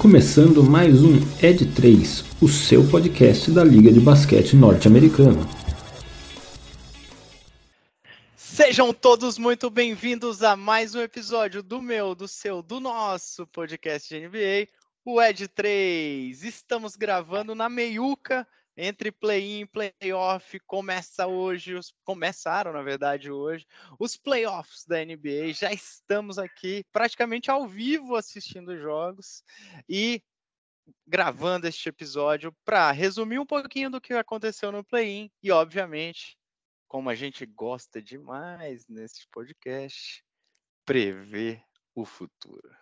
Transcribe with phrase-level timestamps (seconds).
[0.00, 5.46] começando mais um Ed 3, o seu podcast da Liga de Basquete Norte-Americana.
[8.34, 14.08] Sejam todos muito bem-vindos a mais um episódio do meu, do seu, do nosso podcast
[14.08, 14.68] de NBA,
[15.04, 16.44] o Ed 3.
[16.44, 18.48] Estamos gravando na meiuca
[18.82, 20.58] entre play-in e play-off.
[20.60, 23.66] Começa hoje, os, começaram na verdade hoje,
[23.98, 25.52] os playoffs da NBA.
[25.52, 29.44] Já estamos aqui praticamente ao vivo assistindo jogos
[29.86, 30.22] e
[31.06, 36.38] gravando este episódio para resumir um pouquinho do que aconteceu no play-in e, obviamente,
[36.88, 40.24] como a gente gosta demais nesse podcast,
[40.86, 41.62] prever
[41.94, 42.74] o futuro.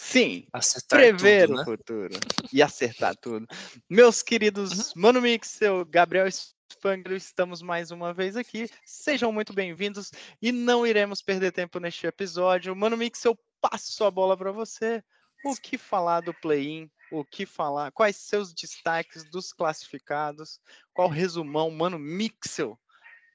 [0.00, 1.62] Sim, acertar prever tudo, né?
[1.62, 2.20] o futuro
[2.52, 3.48] e acertar tudo.
[3.90, 5.02] Meus queridos uhum.
[5.02, 8.70] Mano Mixel, Gabriel Spangler, estamos mais uma vez aqui.
[8.86, 12.76] Sejam muito bem-vindos e não iremos perder tempo neste episódio.
[12.76, 15.02] Mano Mixel, passo a bola para você.
[15.44, 16.88] O que falar do play-in?
[17.10, 17.90] O que falar?
[17.90, 20.60] Quais seus destaques dos classificados?
[20.94, 22.78] Qual resumão, Mano Mixel,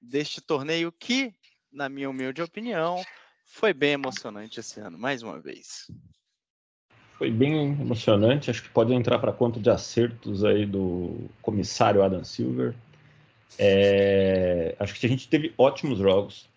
[0.02, 1.36] deste torneio que,
[1.70, 3.04] na minha humilde opinião,
[3.44, 5.88] foi bem emocionante esse ano, mais uma vez
[7.24, 8.52] foi bem emocionante.
[8.52, 12.74] Acho que pode entrar para conta de acertos aí do comissário Adam Silver.
[13.58, 16.50] É, acho que a gente teve ótimos jogos.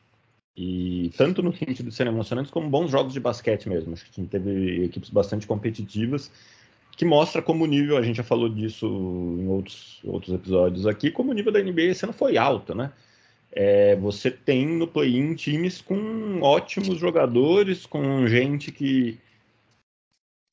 [0.56, 3.92] E tanto no sentido de serem emocionantes, como bons jogos de basquete mesmo.
[3.92, 6.32] Acho que a gente teve equipes bastante competitivas,
[6.96, 11.12] que mostra como o nível, a gente já falou disso em outros, outros episódios aqui,
[11.12, 12.90] como o nível da NBA esse ano foi alto, né?
[13.52, 19.20] É, você tem no play-in times com ótimos jogadores, com gente que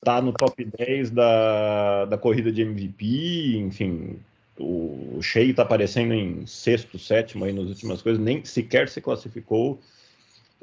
[0.04, 4.18] tá no top 10 da, da corrida de MVP, enfim,
[4.58, 9.80] o Shea está aparecendo em sexto, sétimo aí nas últimas coisas, nem sequer se classificou.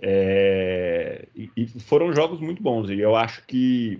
[0.01, 2.89] É, e, e, foram jogos muito bons.
[2.89, 3.99] E eu acho que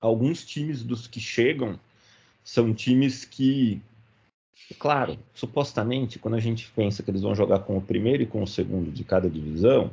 [0.00, 1.78] alguns times dos que chegam
[2.42, 3.80] são times que,
[4.78, 8.42] claro, supostamente, quando a gente pensa que eles vão jogar com o primeiro e com
[8.42, 9.90] o segundo de cada divisão,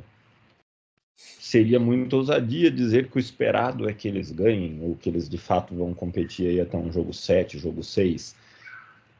[1.16, 5.38] seria muita ousadia dizer que o esperado é que eles ganhem, ou que eles de
[5.38, 8.34] fato vão competir aí até um jogo 7, jogo 6.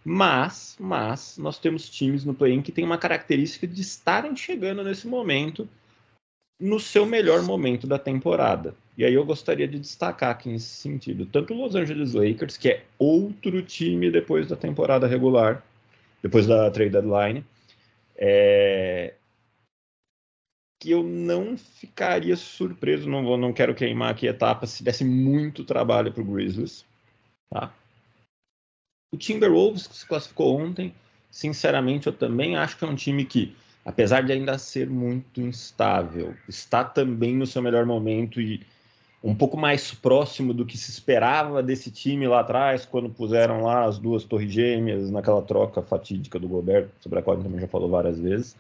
[0.05, 5.07] Mas, mas, nós temos times no play-in que têm uma característica de estarem chegando nesse
[5.07, 5.69] momento
[6.61, 8.75] no seu melhor momento da temporada.
[8.97, 12.69] E aí eu gostaria de destacar aqui nesse sentido, tanto o Los Angeles Lakers, que
[12.69, 15.65] é outro time depois da temporada regular,
[16.23, 17.45] depois da trade deadline,
[18.17, 19.15] é,
[20.85, 25.03] que eu não ficaria surpreso, não, vou, não quero queimar aqui a etapa, se desse
[25.03, 26.85] muito trabalho para o Grizzlies.
[27.49, 27.73] Tá?
[29.11, 30.95] O Timberwolves, que se classificou ontem,
[31.31, 36.35] sinceramente, eu também acho que é um time que, apesar de ainda ser muito instável,
[36.47, 38.61] está também no seu melhor momento e
[39.23, 43.87] um pouco mais próximo do que se esperava desse time lá atrás, quando puseram lá
[43.87, 47.63] as duas torres gêmeas naquela troca fatídica do Gobert, sobre a qual a gente também
[47.63, 48.55] já falou várias vezes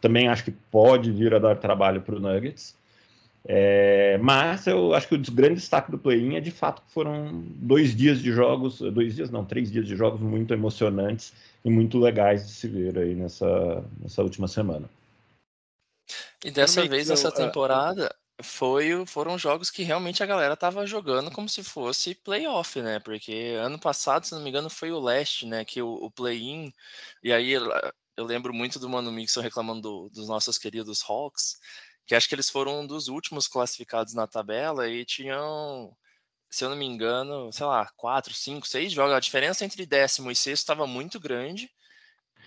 [0.00, 2.74] também acho que pode vir a dar trabalho para o Nuggets.
[3.44, 7.42] É, mas eu acho que o grande destaque do play-in é de fato que foram
[7.56, 11.32] dois dias de jogos, dois dias não, três dias de jogos muito emocionantes
[11.64, 14.88] e muito legais de se ver aí nessa, nessa última semana.
[16.44, 21.30] E dessa vez, nessa é, temporada, foi, foram jogos que realmente a galera tava jogando
[21.30, 22.98] como se fosse playoff, né?
[22.98, 25.64] Porque ano passado, se não me engano, foi o leste, né?
[25.64, 26.72] Que o, o play-in,
[27.22, 27.54] e aí
[28.20, 31.58] eu lembro muito do Mano Mixon reclamando do, dos nossos queridos Hawks,
[32.06, 35.96] que acho que eles foram um dos últimos classificados na tabela e tinham,
[36.50, 39.14] se eu não me engano, sei lá, quatro, cinco, seis jogos.
[39.14, 41.70] A diferença entre décimo e sexto estava muito grande.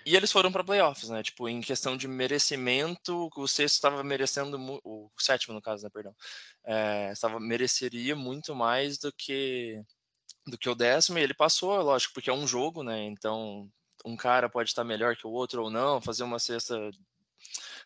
[0.06, 1.24] E eles foram para playoffs, né?
[1.24, 5.90] Tipo, em questão de merecimento, o sexto estava merecendo, o sétimo no caso, né?
[5.94, 6.14] Perdão,
[6.66, 9.82] é, estava mereceria muito mais do que
[10.46, 11.20] do que o décimo.
[11.20, 13.04] E ele passou, lógico, porque é um jogo, né?
[13.06, 13.70] Então
[14.04, 16.92] um cara pode estar melhor que o outro ou não, fazer uma cesta,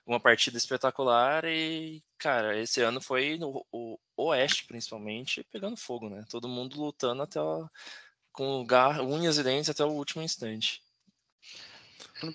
[0.06, 6.26] uma partida espetacular e, cara, esse ano foi no o Oeste, principalmente, pegando fogo, né?
[6.30, 7.40] Todo mundo lutando até
[8.32, 10.82] com gar, unhas e dentes até o último instante.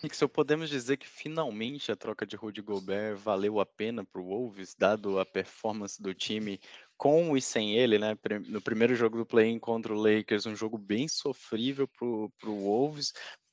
[0.00, 4.26] Pixel, podemos dizer que finalmente a troca de Rudy Gobert valeu a pena para o
[4.26, 6.60] Wolves, dado a performance do time
[6.96, 8.16] com e sem ele, né?
[8.46, 12.30] No primeiro jogo do play-in contra o Lakers, um jogo bem sofrível para o
[12.60, 13.12] Wolves,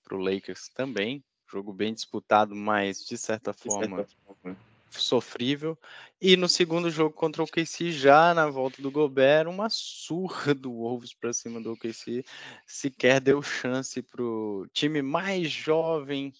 [0.09, 1.23] para o Lakers também.
[1.47, 4.57] Jogo bem disputado, mas de certa forma, de certa forma
[4.89, 5.77] sofrível.
[6.21, 10.71] E no segundo jogo contra o OKC, já na volta do Gobert, uma surra do
[10.71, 12.23] Wolves para cima do OKC.
[12.65, 16.33] Sequer deu chance para o time mais jovem,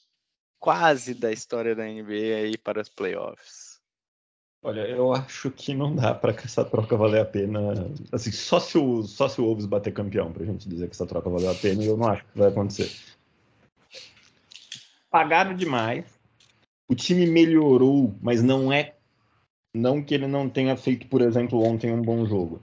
[0.59, 3.79] quase da história da NBA, aí para as playoffs.
[4.61, 7.59] Olha, eu acho que não dá para que essa troca valer a pena.
[8.11, 10.95] Assim, só se o, só se o Wolves bater campeão, para a gente dizer que
[10.95, 12.91] essa troca valeu a pena, e eu não acho que vai acontecer.
[15.09, 16.05] Pagaram demais,
[16.87, 18.95] o time melhorou, mas não é.
[19.73, 22.61] Não que ele não tenha feito, por exemplo, ontem um bom jogo.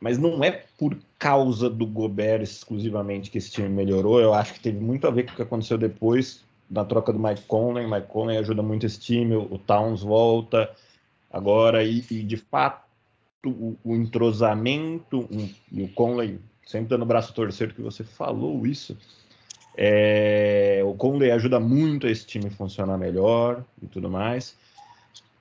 [0.00, 4.20] Mas não é por causa do Gobert exclusivamente que esse time melhorou.
[4.20, 7.18] Eu acho que teve muito a ver com o que aconteceu depois, na troca do
[7.18, 7.86] Mike Conley.
[7.86, 10.70] Mike Conley ajuda muito esse time, o Towns volta
[11.30, 12.82] agora, e, e de fato
[13.44, 18.66] o, o entrosamento, um, e o Conley sempre dando o braço torcer que você falou
[18.66, 18.96] isso.
[19.76, 24.56] É, o Conley ajuda muito esse time funcionar melhor e tudo mais.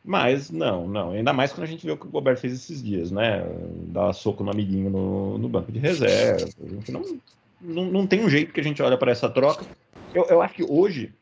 [0.03, 1.11] Mas não, não.
[1.11, 3.43] Ainda mais quando a gente vê o que o Gobert fez esses dias, né?
[3.87, 6.47] Dar soco no amiguinho no, no banco de reserva.
[6.87, 7.19] Não,
[7.61, 9.65] não, não tem um jeito que a gente olha para essa troca.
[10.13, 11.13] Eu, eu acho que hoje,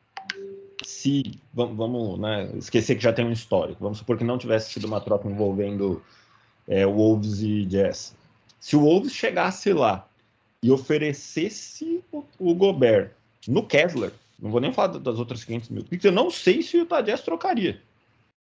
[0.86, 4.72] se vamos, vamos né, esquecer que já tem um histórico, vamos supor que não tivesse
[4.72, 6.02] sido uma troca envolvendo
[6.68, 8.16] é, Wolves e Jazz.
[8.60, 10.08] Se o Wolves chegasse lá
[10.64, 13.12] e oferecesse o, o Gobert
[13.48, 16.86] no Kessler, não vou nem falar das outras 500 mil eu não sei se o
[16.86, 17.82] Tadjess trocaria.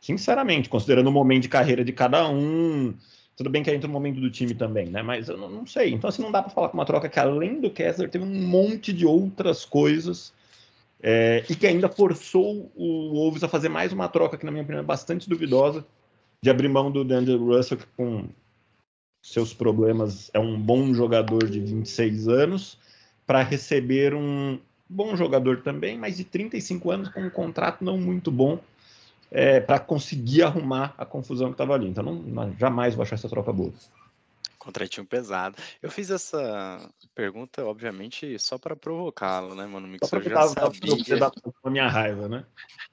[0.00, 2.94] Sinceramente, considerando o momento de carreira de cada um.
[3.37, 5.02] Tudo bem que entra o momento do time também, né?
[5.02, 5.93] Mas eu não, não sei.
[5.93, 8.46] Então, assim, não dá para falar com uma troca que, além do Kessler, teve um
[8.46, 10.32] monte de outras coisas
[11.02, 14.62] é, e que ainda forçou o Wolves a fazer mais uma troca que, na minha
[14.62, 15.84] opinião, é bastante duvidosa,
[16.43, 18.28] de abrir mão do Daniel Russell, com
[19.25, 22.79] seus problemas é um bom jogador de 26 anos,
[23.26, 28.31] para receber um bom jogador também, mas de 35 anos com um contrato não muito
[28.31, 28.61] bom
[29.31, 31.88] é, para conseguir arrumar a confusão que estava ali.
[31.88, 33.73] Então, não, não, jamais vou achar essa troca boa.
[34.59, 35.56] Contratinho pesado.
[35.82, 39.88] Eu fiz essa pergunta, obviamente, só para provocá-lo, né, mano?
[39.88, 40.06] Mix?
[40.06, 41.32] Só eu já sabia.
[41.65, 42.44] a minha raiva, né?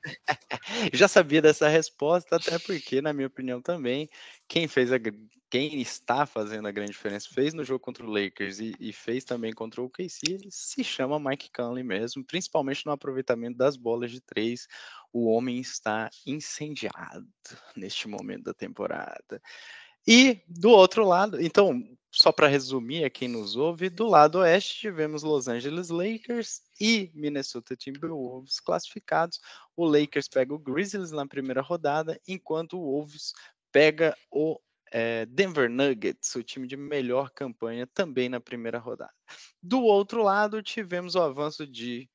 [0.93, 4.09] já sabia dessa resposta, até porque, na minha opinião, também,
[4.47, 4.97] quem fez a
[5.51, 9.25] quem está fazendo a grande diferença, fez no jogo contra o Lakers e, e fez
[9.25, 14.21] também contra o KC, se chama Mike Conley mesmo, principalmente no aproveitamento das bolas de
[14.21, 14.65] três.
[15.11, 17.27] O homem está incendiado
[17.75, 19.41] neste momento da temporada.
[20.07, 24.79] E do outro lado, então, só para resumir a quem nos ouve, do lado oeste
[24.79, 29.41] tivemos Los Angeles Lakers e Minnesota Timberwolves classificados.
[29.75, 33.33] O Lakers pega o Grizzlies na primeira rodada, enquanto o Wolves
[33.69, 34.57] pega o
[34.91, 39.13] é, Denver Nuggets, o time de melhor campanha, também na primeira rodada.
[39.63, 42.09] Do outro lado, tivemos o avanço de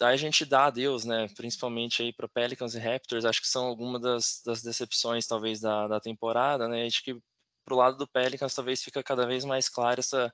[0.01, 1.29] a gente dá adeus, né?
[1.37, 5.87] Principalmente aí para Pelicans e Raptors, acho que são algumas das, das decepções talvez da,
[5.87, 6.87] da temporada, né?
[6.87, 7.17] Acho que
[7.65, 10.33] pro lado do Pelicans talvez fica cada vez mais clara essa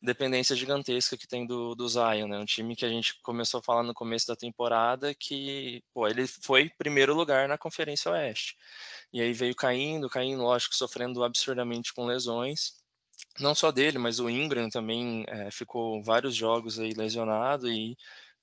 [0.00, 2.38] dependência gigantesca que tem do, do Zion, né?
[2.38, 6.26] Um time que a gente começou a falar no começo da temporada que, pô, ele
[6.26, 8.56] foi primeiro lugar na Conferência Oeste.
[9.12, 12.74] E aí veio caindo, caindo, lógico, sofrendo absurdamente com lesões.
[13.40, 17.96] Não só dele, mas o Ingram também é, ficou vários jogos aí lesionado e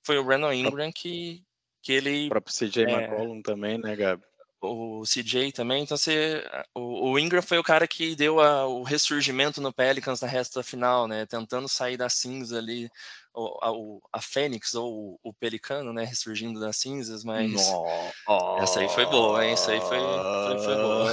[0.04, 1.42] foi o Brandon Ingram que,
[1.82, 2.26] que ele.
[2.26, 4.22] O próprio CJ é, McCollum também, né, Gabi?
[4.60, 5.82] O CJ também.
[5.82, 6.42] Então, você,
[6.74, 10.62] o, o Ingram foi o cara que deu a, o ressurgimento no Pelicans na resta
[10.62, 11.26] final, né?
[11.26, 12.90] Tentando sair da cinza ali,
[13.34, 16.04] o, a, a Fênix ou o Pelicano, né?
[16.04, 17.52] Ressurgindo das cinzas, mas.
[17.52, 18.62] Nossa.
[18.62, 19.52] Essa aí foi boa, hein?
[19.52, 21.10] Essa aí foi, foi, foi boa.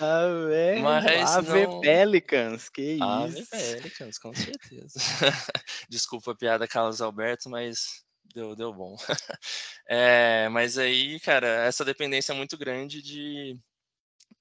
[0.00, 0.88] Ah, velho.
[0.88, 1.80] Ave não...
[1.80, 3.04] Pelicans, que isso.
[3.04, 4.98] Ave Pelicans, com certeza.
[5.88, 8.02] Desculpa a piada, Carlos Alberto, mas
[8.32, 8.96] deu, deu bom.
[9.88, 13.58] é, mas aí, cara, essa dependência é muito grande de,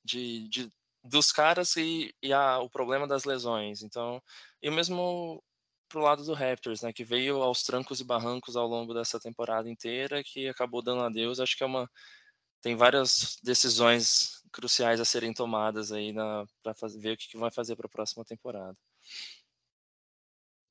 [0.03, 3.81] de, de dos caras e, e a, o problema das lesões.
[3.83, 4.21] Então,
[4.61, 5.43] e o mesmo
[5.89, 9.69] pro lado do Raptors, né, que veio aos trancos e barrancos ao longo dessa temporada
[9.69, 11.39] inteira, que acabou dando adeus.
[11.39, 11.89] Acho que é uma
[12.61, 17.75] tem várias decisões cruciais a serem tomadas aí para ver o que, que vai fazer
[17.75, 18.77] para a próxima temporada.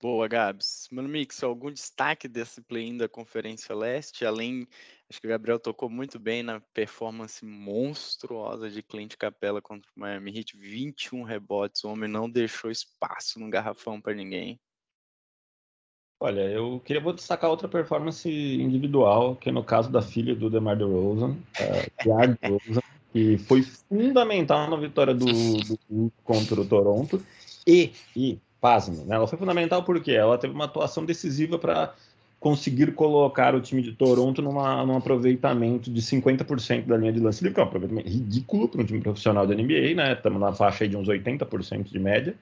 [0.03, 0.89] Boa, Gabs.
[0.91, 4.25] Mano Mix, algum destaque desse play-in da Conferência Leste?
[4.25, 4.67] Além,
[5.11, 10.01] acho que o Gabriel tocou muito bem na performance monstruosa de Clint Capella contra o
[10.01, 10.57] Miami Heat.
[10.57, 14.59] 21 rebotes, o homem não deixou espaço no garrafão para ninguém.
[16.19, 20.49] Olha, eu queria vou destacar outra performance individual, que é no caso da filha do
[20.49, 22.81] DeMar DeRozan, a DeRozan,
[23.13, 27.23] que foi fundamental na vitória do, do contra o Toronto.
[27.67, 29.17] E, e pasme, né?
[29.17, 31.95] Ela foi fundamental porque ela teve uma atuação decisiva para
[32.39, 37.43] conseguir colocar o time de Toronto numa, num aproveitamento de 50% da linha de lance
[37.43, 40.15] livre, que é um aproveitamento ridículo para um time profissional da NBA, né?
[40.15, 42.35] Estamos na faixa de uns 80% de média.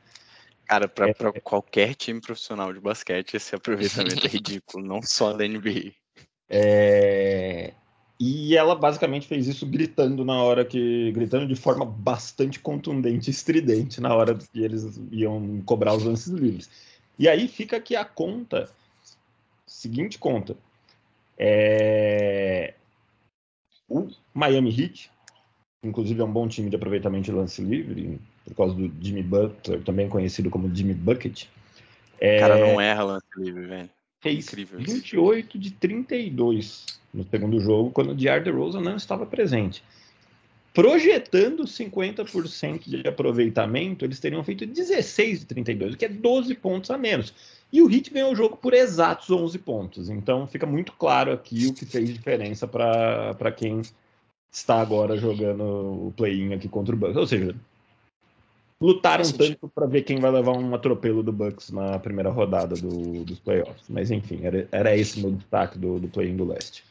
[0.67, 5.49] Cara, para é, qualquer time profissional de basquete, esse aproveitamento é ridículo, não só da
[5.49, 5.93] NBA.
[6.49, 7.73] É,
[8.21, 11.13] e ela basicamente fez isso gritando na hora que.
[11.13, 16.69] gritando de forma bastante contundente estridente na hora que eles iam cobrar os lances livres.
[17.17, 18.69] E aí fica aqui a conta.
[19.67, 20.57] Seguinte conta.
[21.39, 22.75] É...
[23.89, 25.11] O Miami Heat,
[25.85, 29.83] inclusive é um bom time de aproveitamento de lance livre, por causa do Jimmy Butler,
[29.85, 31.47] também conhecido como Jimmy Bucket.
[32.21, 32.37] É...
[32.37, 33.91] O cara não erra lance livre, velho.
[34.21, 39.83] Fez Incrível 28 de 32 no segundo jogo, quando o DeAr DeRozan não estava presente.
[40.75, 46.91] Projetando 50% de aproveitamento, eles teriam feito 16 de 32, o que é 12 pontos
[46.91, 47.33] a menos.
[47.73, 50.09] E o Heat ganhou o jogo por exatos 11 pontos.
[50.09, 53.83] Então fica muito claro aqui o que fez diferença para quem
[54.53, 55.63] está agora jogando
[56.09, 57.17] o play-in aqui contra o Bucks.
[57.17, 57.55] Ou seja,
[58.81, 63.25] lutaram tanto para ver quem vai levar um atropelo do Bucks na primeira rodada do,
[63.25, 63.89] dos playoffs.
[63.89, 66.85] Mas enfim, era, era esse meu destaque do, do play-in do leste.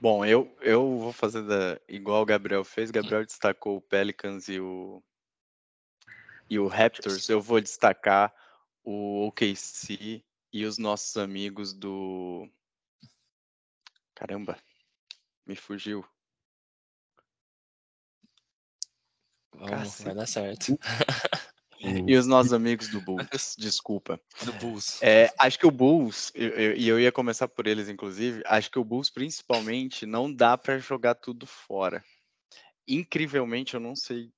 [0.00, 2.90] Bom, eu, eu vou fazer da, igual o Gabriel fez.
[2.90, 5.00] Gabriel destacou o Pelicans e o,
[6.50, 7.28] e o Raptors.
[7.28, 8.34] Eu vou destacar
[8.82, 12.48] o OKC e os nossos amigos do.
[14.12, 14.58] Caramba,
[15.46, 16.04] me fugiu.
[19.54, 20.78] Vamos, vai dar certo.
[22.06, 23.26] E os nossos amigos do Bulls,
[23.58, 24.20] desculpa.
[24.44, 25.02] Do Bulls.
[25.02, 28.78] É, acho que o Bulls, e eu, eu, ia começar por eles, inclusive, acho que
[28.78, 32.04] o Bulls, principalmente, não dá para jogar tudo fora.
[32.86, 34.30] Incrivelmente, eu não sei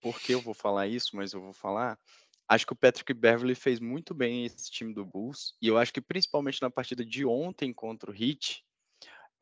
[0.00, 1.98] por que eu vou falar isso, mas eu vou falar.
[2.48, 5.92] Acho que o Patrick Beverly fez muito bem esse time do Bulls, e eu acho
[5.92, 8.64] que principalmente na partida de ontem contra o Heat,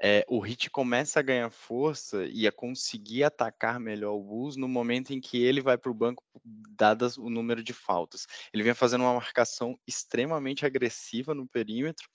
[0.01, 4.69] é, o Hit começa a ganhar força e a conseguir atacar melhor o Bulls no
[4.69, 8.27] momento em que ele vai para o banco, dadas o número de faltas.
[8.53, 12.09] Ele vem fazendo uma marcação extremamente agressiva no perímetro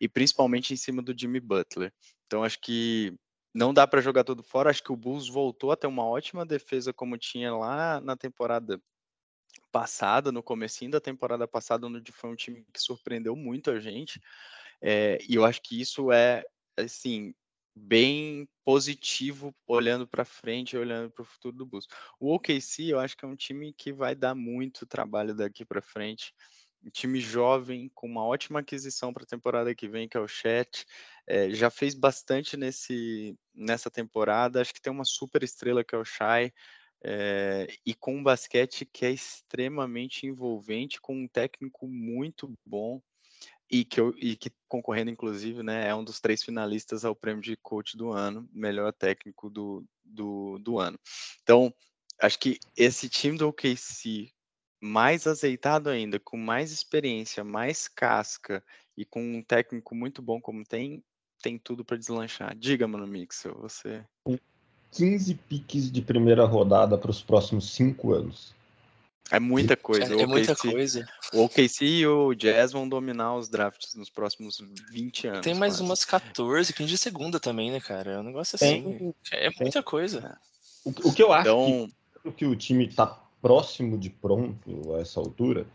[0.00, 1.92] e principalmente em cima do Jimmy Butler.
[2.26, 3.14] Então acho que
[3.54, 4.70] não dá para jogar tudo fora.
[4.70, 8.80] Acho que o Bulls voltou a ter uma ótima defesa como tinha lá na temporada
[9.70, 14.20] passada, no comecinho da temporada passada, onde foi um time que surpreendeu muito a gente.
[14.82, 16.44] É, e eu acho que isso é
[16.76, 17.34] assim,
[17.74, 21.86] bem positivo olhando para frente, olhando para o futuro do Bulls.
[22.20, 25.80] O OKC, eu acho que é um time que vai dar muito trabalho daqui para
[25.80, 26.34] frente.
[26.84, 30.28] Um time jovem, com uma ótima aquisição para a temporada que vem, que é o
[30.28, 30.84] Chat.
[31.26, 34.60] É, já fez bastante nesse, nessa temporada.
[34.60, 36.52] Acho que tem uma super estrela que é o Shai.
[37.04, 43.00] É, e com um basquete que é extremamente envolvente, com um técnico muito bom
[43.72, 47.42] e que, eu, e que concorrendo, inclusive, né, é um dos três finalistas ao prêmio
[47.42, 50.98] de coach do ano, melhor técnico do, do, do ano.
[51.42, 51.72] Então,
[52.20, 54.30] acho que esse time do OKC,
[54.78, 58.62] mais azeitado ainda, com mais experiência, mais casca
[58.94, 61.02] e com um técnico muito bom como tem,
[61.40, 62.54] tem tudo para deslanchar.
[62.54, 64.04] Diga, mano, Mixel, você.
[64.90, 68.54] 15 piques de primeira rodada para os próximos cinco anos.
[69.30, 70.14] É muita coisa.
[70.14, 71.06] É, é muita coisa.
[71.32, 75.40] O OKC e o Jazz vão dominar os drafts nos próximos 20 anos.
[75.40, 75.82] Tem mais quase.
[75.82, 78.12] umas 14, 15 de segunda também, né, cara?
[78.12, 78.82] É um negócio assim.
[78.82, 80.38] Tem, é muita coisa.
[80.84, 81.88] O, o, que eu acho então...
[82.22, 85.66] que, que o time tá próximo de pronto a essa altura,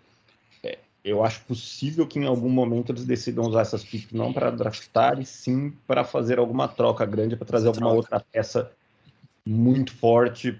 [0.63, 4.49] é, eu acho possível que em algum momento eles decidam usar essas picks não para
[4.49, 7.97] draftar, e sim para fazer alguma troca grande, para trazer alguma troca.
[7.97, 8.71] outra peça
[9.45, 10.59] muito forte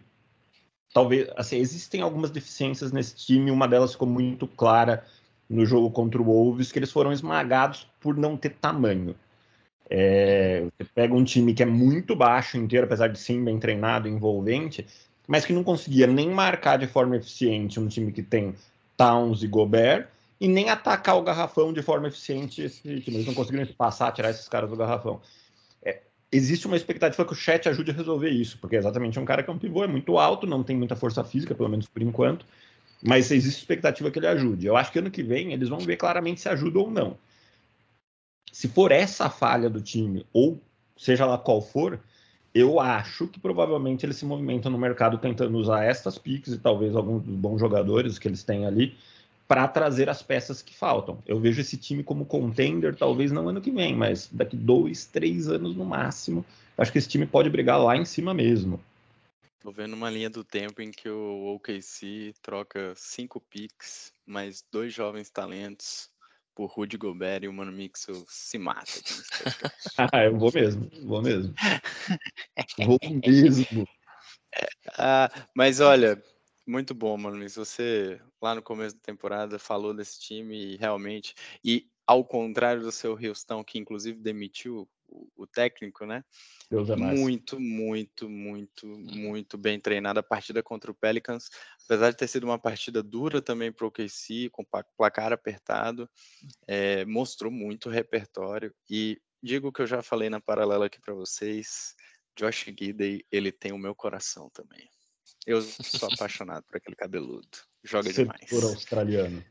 [0.94, 5.03] talvez, assim, existem algumas deficiências nesse time, uma delas ficou muito clara
[5.50, 9.15] no jogo contra o Wolves, que eles foram esmagados por não ter tamanho.
[9.89, 14.08] É, você pega um time que é muito baixo inteiro, apesar de sim bem treinado,
[14.08, 14.86] envolvente,
[15.27, 18.53] mas que não conseguia nem marcar de forma eficiente um time que tem
[18.98, 20.08] Towns e Gobert,
[20.39, 23.17] e nem atacar o garrafão de forma eficiente esse time.
[23.17, 25.22] Eles não conseguiram passar, tirar esses caras do garrafão
[26.32, 29.44] existe uma expectativa que o chat ajude a resolver isso, porque é exatamente um cara
[29.44, 32.02] que é um pivô, é muito alto, não tem muita força física, pelo menos por
[32.02, 32.46] enquanto,
[33.02, 34.66] mas existe expectativa que ele ajude.
[34.66, 37.18] Eu acho que ano que vem eles vão ver claramente se ajuda ou não.
[38.52, 40.60] Se for essa a falha do time, ou
[40.98, 42.00] seja lá qual for,
[42.54, 46.96] eu acho que provavelmente eles se movimentam no mercado tentando usar estas picks e talvez
[46.96, 48.98] alguns bons jogadores que eles têm ali
[49.48, 51.24] para trazer as peças que faltam.
[51.25, 55.48] Eu vejo esse time como contender, talvez não ano que vem, mas daqui dois, três
[55.48, 56.46] anos no máximo.
[56.77, 58.80] Acho que esse time pode brigar lá em cima mesmo.
[59.60, 64.94] Tô vendo uma linha do tempo em que o OKC troca cinco picks, mais dois
[64.94, 66.10] jovens talentos
[66.54, 68.92] por Rudy Gobert e o Mano Mixel se mata.
[70.12, 71.54] ah, eu vou mesmo, vou mesmo.
[72.86, 73.88] vou mesmo.
[74.98, 76.22] Ah, mas olha,
[76.68, 77.38] muito bom, mano.
[77.38, 81.34] Mas você, lá no começo da temporada, falou desse time e realmente.
[81.64, 86.24] E ao contrário do seu Houston, que inclusive demitiu o, o técnico, né?
[86.70, 87.20] Deus é mais.
[87.20, 91.50] Muito, muito, muito, muito bem treinada a partida contra o Pelicans.
[91.86, 94.66] Apesar de ter sido uma partida dura também para o KC, com
[94.98, 96.10] placar apertado,
[96.68, 98.74] é, mostrou muito repertório.
[98.89, 101.96] E digo que eu já falei na paralela aqui para vocês.
[102.38, 104.88] Josh Gidey, ele tem o meu coração também.
[105.46, 107.48] Eu sou apaixonado por aquele cabeludo.
[107.84, 108.50] Joga Sedutor demais.
[108.50, 109.46] Sedutor australiano.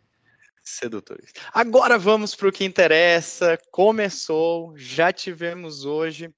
[0.63, 1.33] Sedutores.
[1.53, 3.59] Agora vamos para o que interessa.
[3.71, 6.35] Começou, já tivemos hoje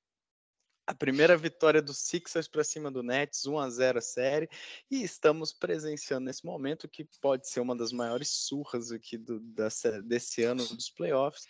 [0.87, 4.49] a primeira vitória do Sixers para cima do Nets, 1 a 0 a série,
[4.91, 9.69] e estamos presenciando nesse momento que pode ser uma das maiores surras aqui do, da,
[10.03, 11.47] desse ano dos playoffs,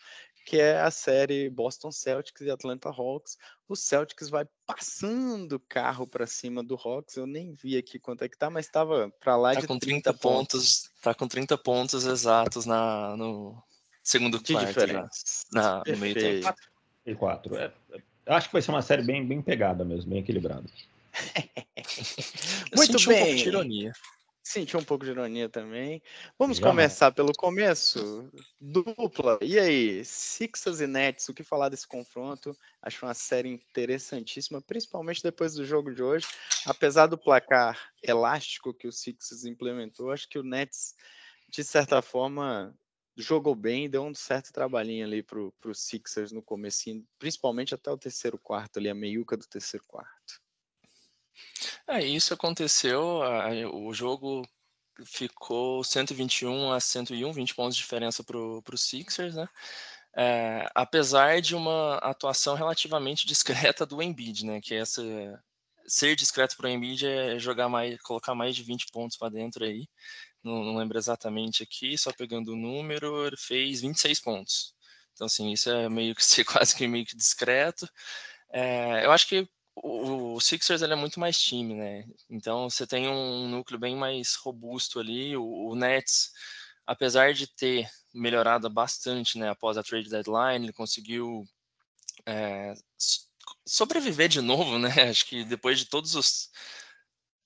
[0.48, 3.36] que é a série Boston Celtics e Atlanta Hawks.
[3.68, 7.18] O Celtics vai passando o carro para cima do Hawks.
[7.18, 9.78] Eu nem vi aqui quanto é que tá, mas estava para lá tá de com
[9.78, 10.78] 30, 30 pontos.
[10.78, 10.90] pontos.
[11.02, 13.62] Tá com 30 pontos exatos na no
[14.02, 14.80] segundo que quarto,
[15.52, 16.54] na, no meio tempo.
[17.04, 17.54] E quatro.
[17.54, 17.70] É,
[18.24, 20.64] eu acho que vai ser uma série bem, bem pegada mesmo, bem equilibrada.
[22.74, 23.22] Muito bem.
[23.22, 23.92] Um pouco de ironia.
[24.48, 26.02] Senti um pouco de ironia também.
[26.38, 26.66] Vamos Já.
[26.66, 28.32] começar pelo começo.
[28.58, 29.38] Dupla.
[29.42, 32.56] E aí, Sixers e Nets, o que falar desse confronto?
[32.80, 36.26] Acho uma série interessantíssima, principalmente depois do jogo de hoje.
[36.64, 40.94] Apesar do placar elástico que o Sixers implementou, acho que o Nets,
[41.46, 42.74] de certa forma,
[43.18, 46.84] jogou bem, deu um certo trabalhinho ali para o Sixers no começo,
[47.18, 50.40] principalmente até o terceiro quarto, ali a meiuca do terceiro quarto.
[51.88, 53.20] É, isso aconteceu,
[53.72, 54.46] o jogo
[55.06, 59.48] ficou 121 a 101, 20 pontos de diferença para o Sixers, né?
[60.16, 63.26] É, apesar de uma atuação relativamente
[63.72, 64.60] discreta do Embiid, né?
[64.60, 65.02] Que essa
[65.86, 69.64] ser discreto para o Embiid é jogar mais, colocar mais de 20 pontos para dentro
[69.64, 69.88] aí.
[70.42, 74.74] Não, não, lembro exatamente aqui, só pegando o número, ele fez 26 pontos.
[75.14, 77.88] Então, assim, isso é meio que ser quase que meio que discreto.
[78.52, 79.48] É, eu acho que
[79.82, 82.04] o, Sixers ele é muito mais time, né?
[82.30, 85.36] Então você tem um núcleo bem mais robusto ali.
[85.36, 86.32] O, o Nets,
[86.86, 91.44] apesar de ter melhorado bastante, né, após a trade deadline, ele conseguiu
[92.26, 92.74] é,
[93.66, 94.90] sobreviver de novo, né?
[95.10, 96.50] Acho que depois de todos os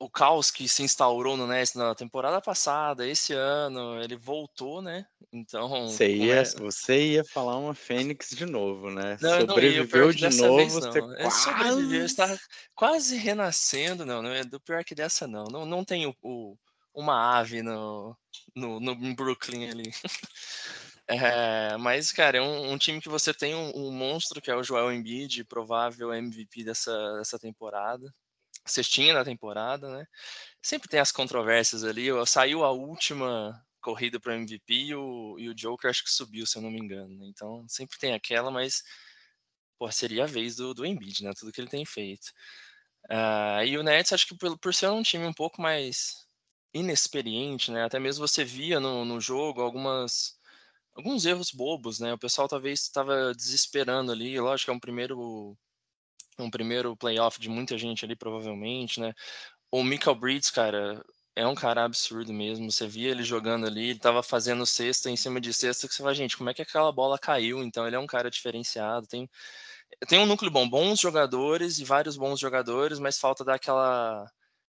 [0.03, 5.07] o caos que se instaurou no Nets na temporada passada, esse ano, ele voltou, né?
[5.33, 5.89] Então.
[5.89, 6.59] Você ia, começa...
[6.59, 9.17] você ia falar uma Fênix de novo, né?
[9.21, 10.57] Não, sobreviveu não de novo.
[10.57, 10.97] Vez, não.
[10.97, 11.43] Ele quase...
[11.43, 12.39] sobreviveu, está
[12.75, 14.05] quase renascendo.
[14.05, 15.45] Não, não é do pior que dessa, não.
[15.45, 16.57] Não, não tem o, o
[16.93, 18.17] uma ave no,
[18.57, 19.91] no, no Brooklyn ali.
[21.09, 24.55] É, mas, cara, é um, um, time que você tem um, um, monstro que é
[24.55, 28.11] o Joel Embiid, provável MVP dessa, dessa temporada
[28.65, 30.07] cestinha da temporada, né?
[30.63, 32.09] Sempre tem as controvérsias ali.
[32.27, 36.57] Saiu a última corrida para MVP e o, e o Joker acho que subiu, se
[36.57, 37.19] eu não me engano.
[37.19, 37.27] Né?
[37.29, 38.83] Então sempre tem aquela, mas
[39.79, 41.33] pô, seria a vez do, do Embiid, né?
[41.39, 42.29] Tudo que ele tem feito.
[43.11, 46.27] Uh, e o Nets, acho que por, por ser um time um pouco mais
[46.75, 47.85] inexperiente, né?
[47.85, 50.39] Até mesmo você via no, no jogo algumas
[50.95, 52.13] alguns erros bobos, né?
[52.15, 54.39] O pessoal talvez estava desesperando ali.
[54.39, 55.57] Lógico que é um primeiro
[56.39, 59.13] um primeiro playoff de muita gente ali, provavelmente, né?
[59.71, 62.71] O Michael Breeds, cara, é um cara absurdo mesmo.
[62.71, 66.03] Você via ele jogando ali, ele tava fazendo cesta em cima de cesta, que você
[66.03, 67.63] fala, gente, como é que aquela bola caiu?
[67.63, 69.29] Então ele é um cara diferenciado, tem
[70.09, 74.27] tem um núcleo bom, bons jogadores e vários bons jogadores, mas falta daquela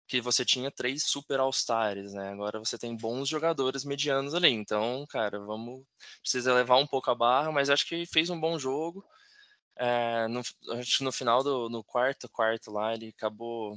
[0.06, 2.30] que você tinha três super all-stars, né?
[2.30, 4.50] Agora você tem bons jogadores medianos ali.
[4.50, 5.82] Então, cara, vamos
[6.20, 9.04] precisa levar um pouco a barra, mas acho que fez um bom jogo.
[9.76, 10.40] É, no,
[10.78, 13.76] acho que no final do no quarto quarto lá ele acabou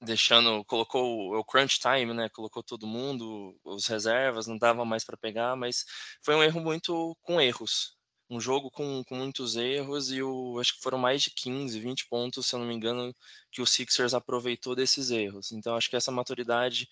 [0.00, 2.28] deixando, colocou o, o crunch time, né?
[2.30, 5.84] Colocou todo mundo, os reservas, não dava mais para pegar, mas
[6.22, 7.96] foi um erro muito com erros.
[8.30, 12.06] Um jogo com, com muitos erros e o, acho que foram mais de 15, 20
[12.08, 13.14] pontos, se eu não me engano,
[13.50, 15.52] que o Sixers aproveitou desses erros.
[15.52, 16.88] Então acho que essa maturidade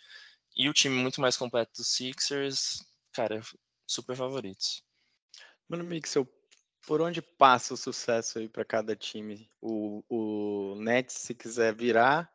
[0.56, 2.82] e o time muito mais completo dos Sixers,
[3.12, 3.42] cara,
[3.86, 4.82] super favoritos.
[5.68, 6.26] Mano, Mixel,
[6.86, 9.50] por onde passa o sucesso aí para cada time?
[9.60, 12.30] O, o Nets, se quiser virar,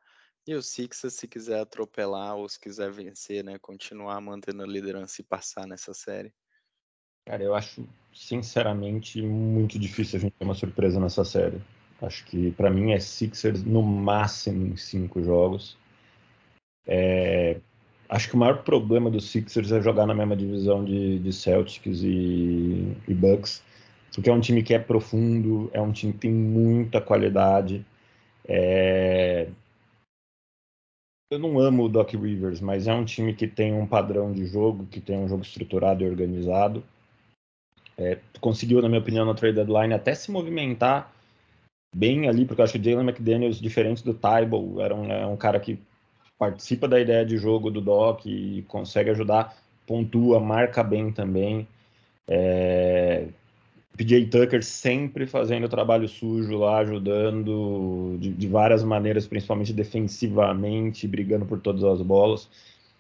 [0.46, 3.58] e o Sixers, se quiser atropelar ou se quiser vencer, né?
[3.60, 6.34] Continuar mantendo a liderança e passar nessa série.
[7.26, 11.62] Cara, eu acho, sinceramente, muito difícil a gente ter uma surpresa nessa série.
[12.02, 15.78] Acho que, para mim, é Sixers no máximo em cinco jogos.
[16.86, 17.62] É...
[18.10, 22.02] Acho que o maior problema do Sixers é jogar na mesma divisão de, de Celtics
[22.02, 23.64] e, e Bucks,
[24.14, 27.86] porque é um time que é profundo, é um time que tem muita qualidade.
[28.48, 29.48] É
[31.32, 34.46] eu não amo o Doc Rivers, mas é um time que tem um padrão de
[34.46, 36.84] jogo, que tem um jogo estruturado e organizado.
[37.98, 41.10] É, conseguiu, na minha opinião, na trade deadline até se movimentar
[41.96, 45.26] bem ali, porque eu acho que o Jalen McDaniels, diferente do Tybalt, era um, é
[45.26, 45.80] um cara que
[46.38, 49.56] participa da ideia de jogo do Doc e consegue ajudar,
[49.88, 51.66] pontua, marca bem também.
[52.28, 53.28] É,
[53.98, 61.46] PJ Tucker sempre fazendo trabalho sujo lá, ajudando de, de, várias maneiras, principalmente defensivamente, brigando
[61.46, 62.50] por todas as bolas.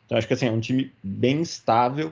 [0.06, 2.12] Então acho que assim, é um time bem estável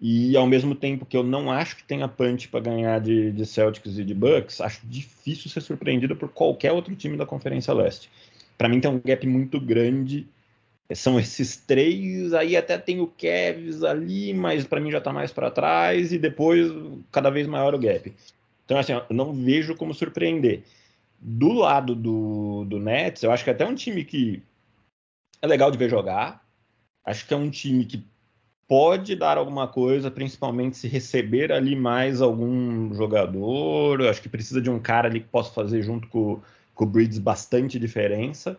[0.00, 3.46] e ao mesmo tempo que eu não acho que tenha punch para ganhar de, de,
[3.46, 8.10] Celtics e de Bucks, acho difícil ser surpreendido por qualquer outro time da Conferência Leste.
[8.58, 10.26] Para mim tem um gap muito grande.
[10.94, 15.32] São esses três, aí até tem o Kevs ali, mas para mim já está mais
[15.32, 16.70] para trás, e depois
[17.10, 18.14] cada vez maior o gap.
[18.64, 20.62] Então, assim, não vejo como surpreender.
[21.18, 24.42] Do lado do, do Nets, eu acho que é até um time que
[25.40, 26.44] é legal de ver jogar.
[27.04, 28.04] Acho que é um time que
[28.68, 34.02] pode dar alguma coisa, principalmente se receber ali mais algum jogador.
[34.02, 36.40] Acho que precisa de um cara ali que possa fazer junto com,
[36.74, 38.58] com o Breeds bastante diferença.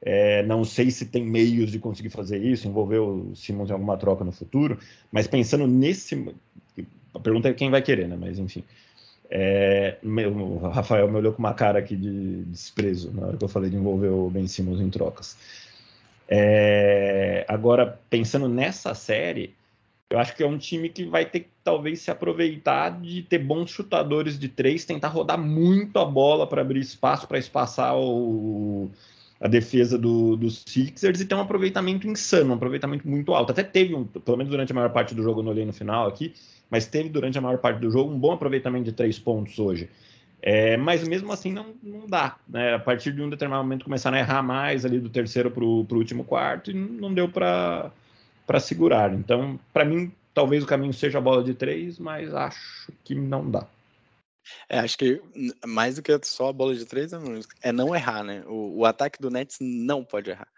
[0.00, 3.96] É, não sei se tem meios de conseguir fazer isso, envolver o Simmons em alguma
[3.96, 4.78] troca no futuro,
[5.10, 6.34] mas pensando nesse.
[7.12, 8.16] A pergunta é quem vai querer, né?
[8.18, 8.62] Mas enfim.
[9.30, 13.44] É, meu, o Rafael me olhou com uma cara aqui de desprezo na hora que
[13.44, 15.36] eu falei de envolver o Ben Simmons em trocas.
[16.28, 19.54] É, agora, pensando nessa série,
[20.10, 23.38] eu acho que é um time que vai ter que talvez se aproveitar de ter
[23.38, 28.90] bons chutadores de três, tentar rodar muito a bola para abrir espaço, para espaçar o,
[29.40, 33.52] a defesa do, dos Sixers e tem um aproveitamento insano, um aproveitamento muito alto.
[33.52, 35.72] Até teve, um, pelo menos durante a maior parte do jogo, eu não olhei no
[35.72, 36.34] final aqui,
[36.68, 39.88] mas teve durante a maior parte do jogo um bom aproveitamento de três pontos hoje.
[40.40, 42.36] É, mas mesmo assim não, não dá.
[42.48, 42.74] Né?
[42.74, 45.86] A partir de um determinado momento começaram a errar mais ali do terceiro para o
[45.92, 47.92] último quarto e não deu para
[48.60, 49.12] segurar.
[49.14, 53.48] Então, para mim, talvez o caminho seja a bola de três, mas acho que não
[53.48, 53.66] dá.
[54.68, 55.20] É, acho que
[55.66, 57.18] mais do que só a bola de três é,
[57.62, 58.42] é não errar, né?
[58.46, 60.48] O, o ataque do Nets não pode errar.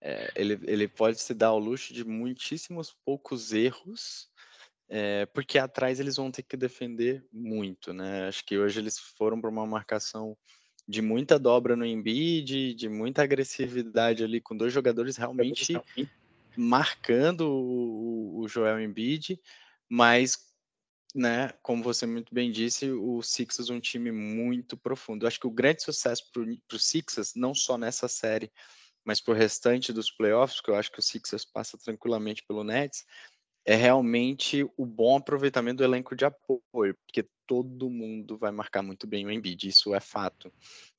[0.00, 4.28] É, ele, ele pode se dar ao luxo de muitíssimos poucos erros,
[4.88, 8.26] é, porque atrás eles vão ter que defender muito, né?
[8.26, 10.36] Acho que hoje eles foram para uma marcação
[10.88, 15.80] de muita dobra no Embiid, de muita agressividade ali, com dois jogadores realmente
[16.56, 19.40] marcando o, o Joel Embiid,
[19.88, 20.49] mas
[21.14, 25.24] né, como você muito bem disse, o Sixers é um time muito profundo.
[25.24, 28.50] Eu acho que o grande sucesso para o Sixers, não só nessa série,
[29.04, 32.62] mas para o restante dos playoffs, que eu acho que o Sixers passa tranquilamente pelo
[32.62, 33.04] Nets,
[33.64, 39.06] é realmente o bom aproveitamento do elenco de apoio, porque todo mundo vai marcar muito
[39.06, 40.52] bem o Embiid, isso é fato,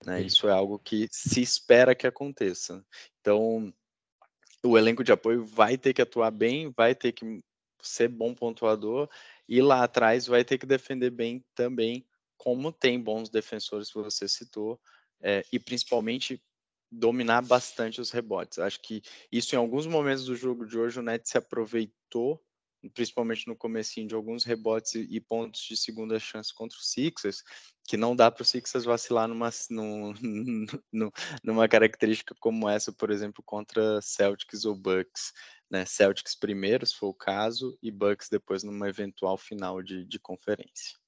[0.05, 0.21] né?
[0.21, 2.85] Isso é algo que se espera que aconteça.
[3.19, 3.73] Então,
[4.63, 7.41] o elenco de apoio vai ter que atuar bem, vai ter que
[7.81, 9.09] ser bom pontuador
[9.51, 14.25] e lá atrás vai ter que defender bem também, como tem bons defensores que você
[14.25, 14.79] citou,
[15.21, 16.41] é, e principalmente
[16.89, 18.59] dominar bastante os rebotes.
[18.59, 22.41] Acho que isso em alguns momentos do jogo de hoje o Nets se aproveitou,
[22.89, 27.43] principalmente no comecinho de alguns rebotes e pontos de segunda chance contra os Sixers,
[27.87, 31.11] que não dá para os Sixers vacilar numa, num,
[31.43, 35.33] numa característica como essa, por exemplo, contra Celtics ou Bucks.
[35.69, 35.85] Né?
[35.85, 40.99] Celtics primeiro, se for o caso, e Bucks depois numa eventual final de, de conferência.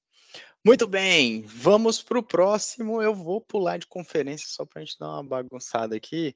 [0.65, 3.01] Muito bem, vamos para o próximo.
[3.01, 6.35] Eu vou pular de conferência só para a gente dar uma bagunçada aqui.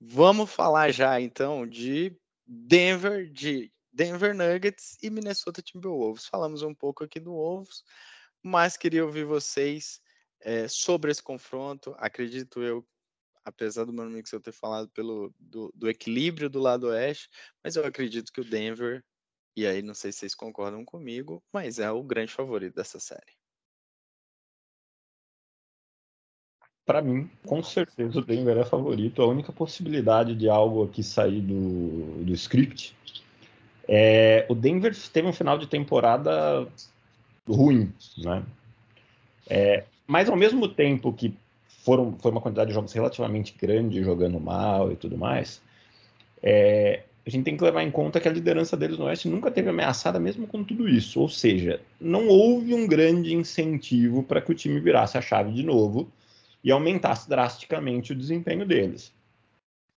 [0.00, 6.24] Vamos falar já então de Denver, de Denver Nuggets e Minnesota Timberwolves.
[6.24, 7.82] Falamos um pouco aqui do Wolves,
[8.40, 10.00] mas queria ouvir vocês
[10.40, 11.92] é, sobre esse confronto.
[11.98, 12.86] Acredito eu,
[13.44, 17.28] apesar do meu eu ter falado pelo do, do equilíbrio do lado oeste,
[17.62, 19.04] mas eu acredito que o Denver,
[19.56, 23.36] e aí não sei se vocês concordam comigo, mas é o grande favorito dessa série.
[26.86, 29.20] para mim, com certeza o Denver é favorito.
[29.20, 32.96] A única possibilidade de algo aqui sair do, do script
[33.88, 36.68] é o Denver teve um final de temporada
[37.48, 38.42] ruim, né?
[39.48, 41.34] É, mas ao mesmo tempo que
[41.84, 45.62] foram, foi uma quantidade de jogos relativamente grande, jogando mal e tudo mais,
[46.42, 49.50] é, a gente tem que levar em conta que a liderança deles no Oeste nunca
[49.50, 51.20] teve ameaçada mesmo com tudo isso.
[51.20, 55.62] Ou seja, não houve um grande incentivo para que o time virasse a chave de
[55.62, 56.10] novo
[56.64, 59.12] e aumentasse drasticamente o desempenho deles.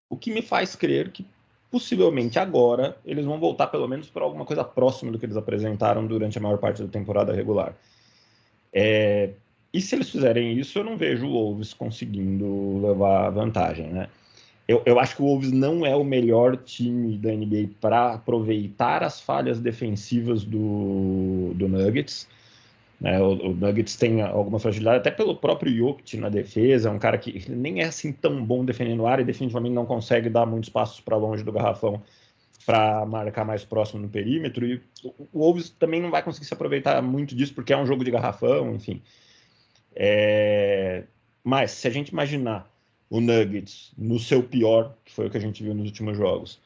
[0.10, 1.26] O que me faz crer que
[1.72, 6.06] possivelmente agora eles vão voltar pelo menos para alguma coisa próxima do que eles apresentaram
[6.06, 7.74] durante a maior parte da temporada regular.
[8.74, 9.32] É,
[9.74, 14.10] e se eles fizerem isso, eu não vejo o Wolves conseguindo levar vantagem, né?
[14.68, 19.04] Eu, eu acho que o Wolves não é o melhor time da NBA para aproveitar
[19.04, 22.28] as falhas defensivas do, do Nuggets.
[23.02, 23.20] Né?
[23.20, 27.18] O, o, Nuggets tem alguma fragilidade, até pelo próprio Jokic na defesa, é um cara
[27.18, 30.70] que nem é assim tão bom defendendo a área e definitivamente não consegue dar muitos
[30.70, 32.02] passos para longe do garrafão
[32.64, 34.68] para marcar mais próximo no perímetro.
[34.68, 38.04] E o Wolves também não vai conseguir se aproveitar muito disso porque é um jogo
[38.04, 39.02] de garrafão, enfim.
[39.96, 41.06] É...
[41.44, 42.72] Mas se a gente imaginar
[43.10, 46.62] o Nuggets no seu pior, que foi o que a gente viu nos últimos jogos,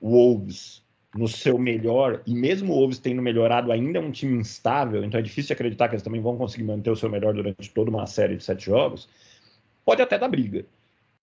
[0.00, 0.79] o Wolves
[1.14, 5.18] no seu melhor, e mesmo o Wolves tendo melhorado, ainda é um time instável, então
[5.18, 8.06] é difícil acreditar que eles também vão conseguir manter o seu melhor durante toda uma
[8.06, 9.08] série de sete jogos,
[9.84, 10.64] pode até dar briga.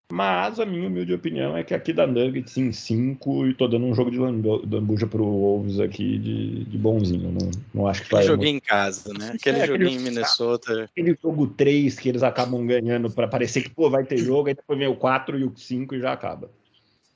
[0.09, 3.85] Mas a minha humilde opinião é que aqui da Nuggets em cinco e tô dando
[3.85, 7.29] um jogo de lambuja pro Wolves aqui de, de bonzinho.
[7.29, 8.23] Não, não acho que vai.
[8.23, 8.63] Joguinho muito...
[8.63, 9.33] em casa, né?
[9.35, 10.85] Aquele é, joguinho em Minnesota.
[10.85, 14.53] Aquele jogo 3 que eles acabam ganhando para parecer que pô, vai ter jogo, aí
[14.53, 16.49] depois vem o 4 e o 5 e já acaba.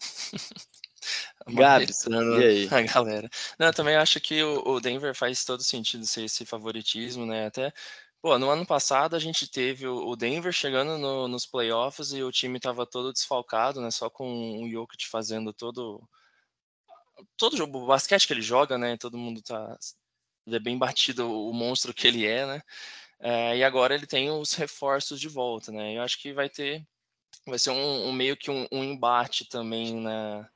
[1.47, 2.67] Gabs, e aí?
[2.71, 3.30] A galera.
[3.58, 7.47] Não, eu também acho que o, Denver faz todo sentido ser esse favoritismo, né?
[7.47, 7.73] Até,
[8.21, 12.32] pô, no ano passado a gente teve o Denver chegando no, nos playoffs e o
[12.32, 13.91] time estava todo desfalcado, né?
[13.91, 16.01] Só com o Jokic fazendo todo
[17.38, 18.97] todo jogo, o basquete que ele joga, né?
[18.97, 19.77] Todo mundo tá
[20.47, 22.62] é bem batido o monstro que ele é, né?
[23.19, 25.97] É, e agora ele tem os reforços de volta, né?
[25.97, 26.84] Eu acho que vai ter,
[27.45, 30.49] vai ser um, um meio que um, um embate também na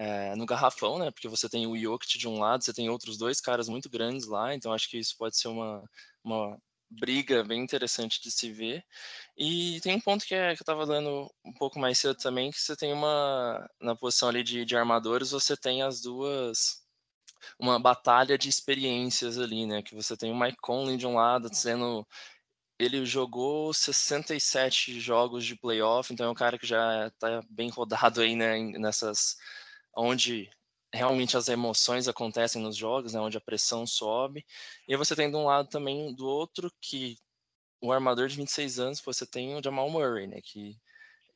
[0.00, 1.10] é, no garrafão, né?
[1.10, 4.26] Porque você tem o Jokic de um lado, você tem outros dois caras muito grandes
[4.26, 5.84] lá, então acho que isso pode ser uma,
[6.24, 6.58] uma
[6.90, 8.82] briga bem interessante de se ver.
[9.36, 12.50] E tem um ponto que, é, que eu estava dando um pouco mais cedo também,
[12.50, 16.82] que você tem uma, na posição ali de, de armadores, você tem as duas,
[17.58, 19.82] uma batalha de experiências ali, né?
[19.82, 22.06] Que você tem o Mike Conley de um lado, sendo
[22.78, 28.22] ele jogou 67 jogos de playoff, então é um cara que já está bem rodado
[28.22, 29.36] aí né, nessas
[29.96, 30.50] onde
[30.92, 34.44] realmente as emoções acontecem nos jogos, né, onde a pressão sobe.
[34.88, 37.16] E você tem de um lado também do outro que
[37.80, 40.76] o armador de 26 anos, você tem o Jamal Murray, né, que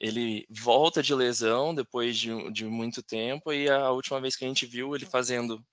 [0.01, 4.49] ele volta de lesão depois de, de muito tempo e a última vez que a
[4.49, 5.65] gente viu ele fazendo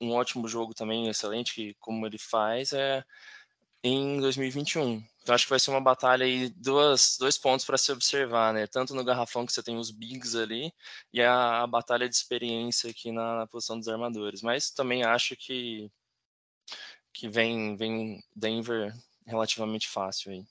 [0.00, 3.04] um ótimo jogo também, excelente, que como ele faz, é
[3.82, 5.02] em 2021.
[5.22, 8.66] Então acho que vai ser uma batalha aí, duas, dois pontos para se observar, né?
[8.66, 10.72] Tanto no garrafão que você tem os bigs ali
[11.12, 14.42] e a, a batalha de experiência aqui na, na, posição dos armadores.
[14.42, 15.90] Mas também acho que
[17.12, 18.94] que vem vem Denver
[19.26, 20.44] relativamente fácil aí.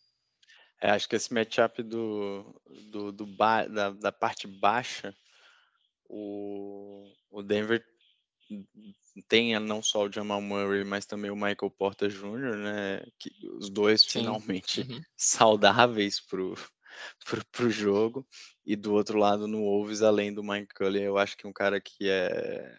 [0.81, 2.59] É, acho que esse matchup do,
[2.91, 5.15] do, do ba, da, da parte baixa,
[6.09, 7.85] o, o Denver
[9.27, 13.05] tenha não só o Jamal Murray, mas também o Michael Porter Jr., né?
[13.19, 14.19] Que os dois Sim.
[14.19, 15.01] finalmente uhum.
[15.15, 16.55] saudáveis pro,
[17.25, 18.27] pro, pro jogo.
[18.65, 21.79] E do outro lado, no Wolves, além do Mike Cully, eu acho que um cara
[21.81, 22.75] que é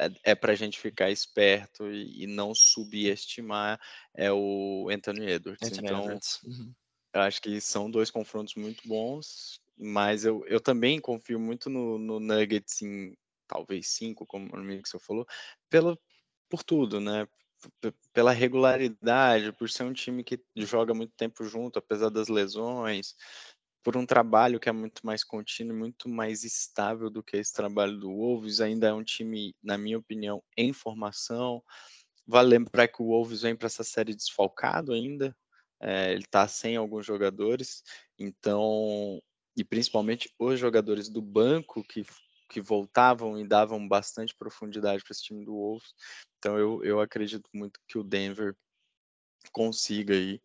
[0.00, 3.80] é, é para a gente ficar esperto e, e, não subestimar
[4.14, 5.66] é o Anthony Edwards.
[5.66, 6.40] Anthony então, Edwards.
[6.44, 6.72] Uhum.
[7.14, 11.98] eu acho que são dois confrontos muito bons mas eu, eu também confio muito no,
[11.98, 13.16] no Nuggets em
[13.48, 15.26] talvez cinco, como o você falou,
[15.68, 15.98] pelo,
[16.48, 17.26] por tudo, né?
[18.12, 23.14] pela regularidade, por ser um time que joga muito tempo junto, apesar das lesões,
[23.82, 27.98] por um trabalho que é muito mais contínuo, muito mais estável do que esse trabalho
[27.98, 31.62] do Wolves, ainda é um time, na minha opinião, em formação.
[32.26, 35.36] Vale lembrar que o Wolves vem para essa série desfalcado ainda,
[35.80, 37.82] é, ele está sem alguns jogadores,
[38.18, 39.22] então,
[39.56, 42.04] e principalmente os jogadores do banco que
[42.48, 45.94] que voltavam e davam bastante profundidade para esse time do Wolves.
[46.38, 48.56] Então eu, eu acredito muito que o Denver
[49.52, 50.40] consiga aí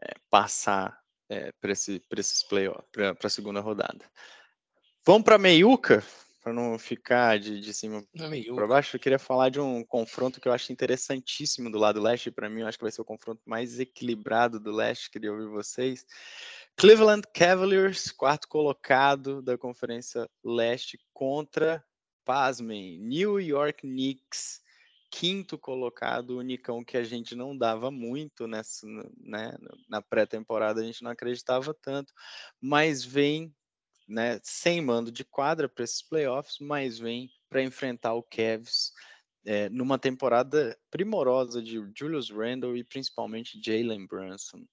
[0.00, 4.04] é, passar é, para esse, esses playoffs, para a segunda rodada.
[5.04, 6.04] Vamos para meiuca,
[6.42, 8.04] para não ficar de, de cima
[8.54, 8.96] para baixo.
[8.96, 12.30] Eu queria falar de um confronto que eu acho interessantíssimo do lado leste.
[12.30, 15.10] Para mim, eu acho que vai ser o confronto mais equilibrado do leste.
[15.10, 16.04] Queria ouvir vocês.
[16.76, 21.84] Cleveland Cavaliers, quarto colocado da Conferência Leste, contra,
[22.24, 24.60] pasmem, New York Knicks,
[25.10, 28.86] quinto colocado, o Nicão que a gente não dava muito nessa,
[29.18, 29.54] né,
[29.88, 32.12] na pré-temporada, a gente não acreditava tanto,
[32.60, 33.54] mas vem
[34.08, 38.92] né, sem mando de quadra para esses playoffs, mas vem para enfrentar o Cavs
[39.44, 44.64] é, numa temporada primorosa de Julius Randle e principalmente Jalen Brunson.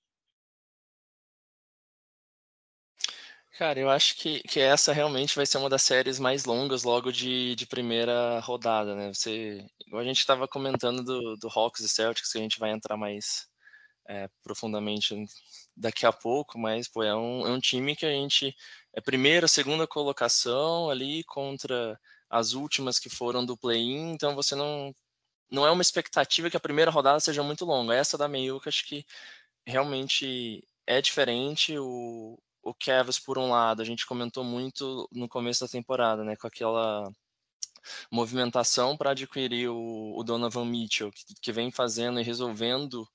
[3.60, 7.12] Cara, eu acho que, que essa realmente vai ser uma das séries mais longas logo
[7.12, 9.14] de, de primeira rodada, né?
[9.14, 12.96] Você, a gente estava comentando do, do Hawks e Celtics, que a gente vai entrar
[12.96, 13.50] mais
[14.08, 15.14] é, profundamente
[15.76, 18.56] daqui a pouco, mas pô, é, um, é um time que a gente
[18.94, 24.96] é primeira, segunda colocação ali contra as últimas que foram do play-in, então você não
[25.52, 27.96] não é uma expectativa que a primeira rodada seja muito longa.
[27.96, 29.06] Essa da Meiuca acho que
[29.66, 31.78] realmente é diferente.
[31.80, 36.36] O, o Cavs, por um lado, a gente comentou muito no começo da temporada, né,
[36.36, 37.12] com aquela
[38.12, 43.08] movimentação para adquirir o, o, Donovan Mitchell, que, que, vem fazendo e resolvendo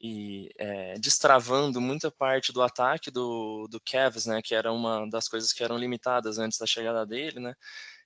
[0.00, 5.28] e é, destravando muita parte do ataque do, do Cavs, né, que era uma das
[5.28, 7.54] coisas que eram limitadas antes da chegada dele, né,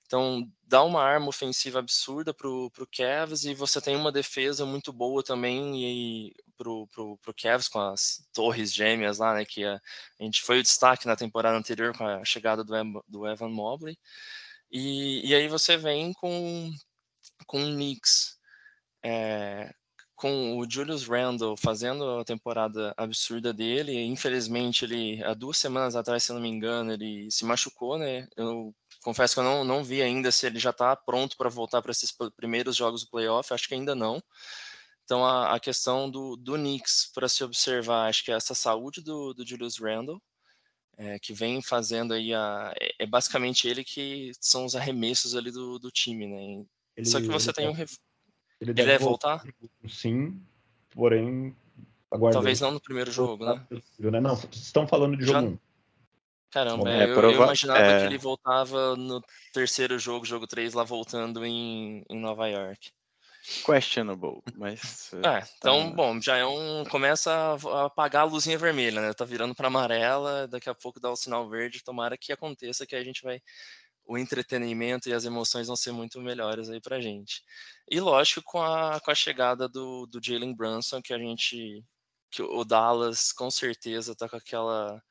[0.05, 4.93] então, dá uma arma ofensiva absurda para o Cavs e você tem uma defesa muito
[4.93, 9.45] boa também para o Cavs com as torres gêmeas lá, né?
[9.45, 13.27] Que a, a, gente foi o destaque na temporada anterior com a chegada do, do
[13.27, 13.97] Evan Mobley.
[14.71, 16.71] E, e aí você vem com,
[17.45, 18.37] com o Knicks,
[19.03, 19.73] é,
[20.15, 24.03] com o Julius Randle fazendo a temporada absurda dele.
[24.05, 28.27] Infelizmente, ele há duas semanas atrás, se não me engano, ele se machucou, né?
[28.37, 31.81] Eu confesso que eu não, não vi ainda se ele já está pronto para voltar
[31.81, 34.23] para esses primeiros jogos do playoff, acho que ainda não.
[35.03, 39.01] Então a, a questão do, do Knicks para se observar, acho que é essa saúde
[39.01, 40.21] do, do Julius Randle,
[40.97, 42.73] é, que vem fazendo aí a.
[42.79, 46.65] É, é, basicamente ele que são os arremessos ali do, do time, né?
[46.95, 47.71] Ele, Só que você tem um.
[47.71, 47.85] Ele,
[48.61, 49.43] ele deve, deve voltar?
[49.87, 50.39] Sim,
[50.91, 51.55] porém.
[52.11, 52.33] Aguardei.
[52.33, 53.65] Talvez não no primeiro jogo, né?
[53.99, 54.21] né?
[54.21, 55.59] Não, estão falando de jogo 1.
[56.51, 57.33] Caramba, é, eu, prova...
[57.33, 57.99] eu, imaginava é...
[57.99, 59.19] que ele voltava no
[59.51, 62.91] terceiro jogo, jogo 3, lá voltando em, em Nova York.
[63.65, 65.11] Questionable, mas.
[65.13, 65.95] É, então, tá...
[65.95, 66.85] bom, já é um.
[66.85, 69.13] Começa a apagar a luzinha vermelha, né?
[69.13, 71.83] Tá virando para amarela, daqui a pouco dá o sinal verde.
[71.83, 73.41] Tomara que aconteça, que a gente vai.
[74.05, 77.41] O entretenimento e as emoções vão ser muito melhores aí pra gente.
[77.89, 81.83] E lógico, com a, com a chegada do, do Jalen Brunson, que a gente.
[82.31, 85.01] que o Dallas com certeza tá com aquela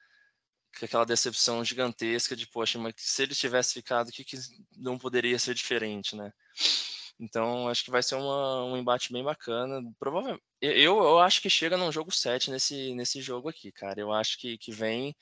[0.79, 4.39] com aquela decepção gigantesca de, poxa, mas se ele tivesse ficado, o que, que
[4.75, 6.33] não poderia ser diferente, né?
[7.23, 9.81] Então, acho que vai ser uma, um embate bem bacana.
[9.97, 14.01] Provavelmente, eu, eu acho que chega num jogo 7 nesse, nesse jogo aqui, cara.
[14.01, 15.15] Eu acho que, que vem.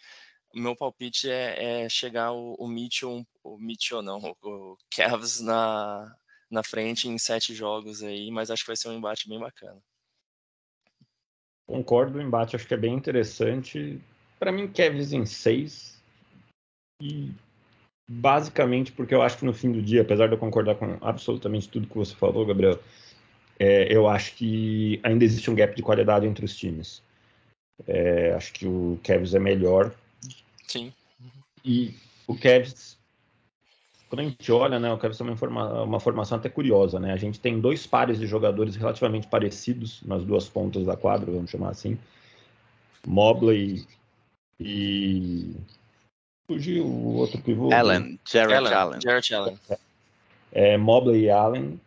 [0.54, 6.10] Meu palpite é, é chegar o, o Mitchell, o Mitchell não, o, o Cavs na,
[6.50, 9.78] na frente em sete jogos aí, mas acho que vai ser um embate bem bacana.
[11.66, 14.00] Concordo, o embate acho que é bem interessante.
[14.38, 16.02] Para mim, Cavs em 6.
[17.02, 17.30] E
[18.12, 21.68] basicamente porque eu acho que no fim do dia, apesar de eu concordar com absolutamente
[21.68, 22.76] tudo que você falou, Gabriel,
[23.56, 27.04] é, eu acho que ainda existe um gap de qualidade entre os times.
[27.86, 29.94] É, acho que o Cavs é melhor.
[30.66, 30.92] Sim.
[31.64, 31.94] E
[32.26, 32.98] o Cavs,
[34.08, 37.12] quando a gente olha, né, o Cavs tem uma, forma, uma formação até curiosa, né?
[37.12, 41.50] A gente tem dois pares de jogadores relativamente parecidos nas duas pontas da quadra, vamos
[41.50, 41.96] chamar assim.
[43.06, 43.86] Mobley
[44.58, 45.54] e.
[46.50, 47.72] Fugiu o outro pivô.
[47.72, 48.72] Allen, Jared Allen.
[48.72, 49.00] Allen.
[49.00, 49.58] Jared Allen.
[50.50, 51.80] É, Mobley e Allen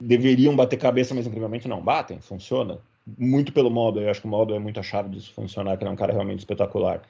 [0.00, 2.78] deveriam bater cabeça, mas incrivelmente não batem, funciona.
[3.18, 5.82] Muito pelo Mobley, eu acho que o Mobley é muito a chave disso funcionar, que
[5.82, 7.02] ele é um cara realmente espetacular.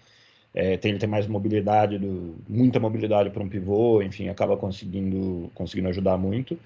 [0.54, 5.50] É, tem, ele tem mais mobilidade, do, muita mobilidade para um pivô, enfim, acaba conseguindo,
[5.54, 6.58] conseguindo ajudar muito.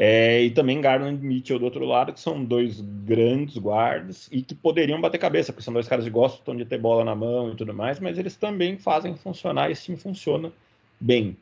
[0.00, 4.42] É, e também Garland e Mitchell do outro lado, que são dois grandes guardas e
[4.42, 7.50] que poderiam bater cabeça, porque são dois caras que gostam de ter bola na mão
[7.50, 10.52] e tudo mais, mas eles também fazem funcionar e esse time funciona
[11.00, 11.36] bem.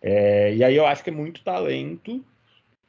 [0.00, 2.24] É, e aí eu acho que é muito talento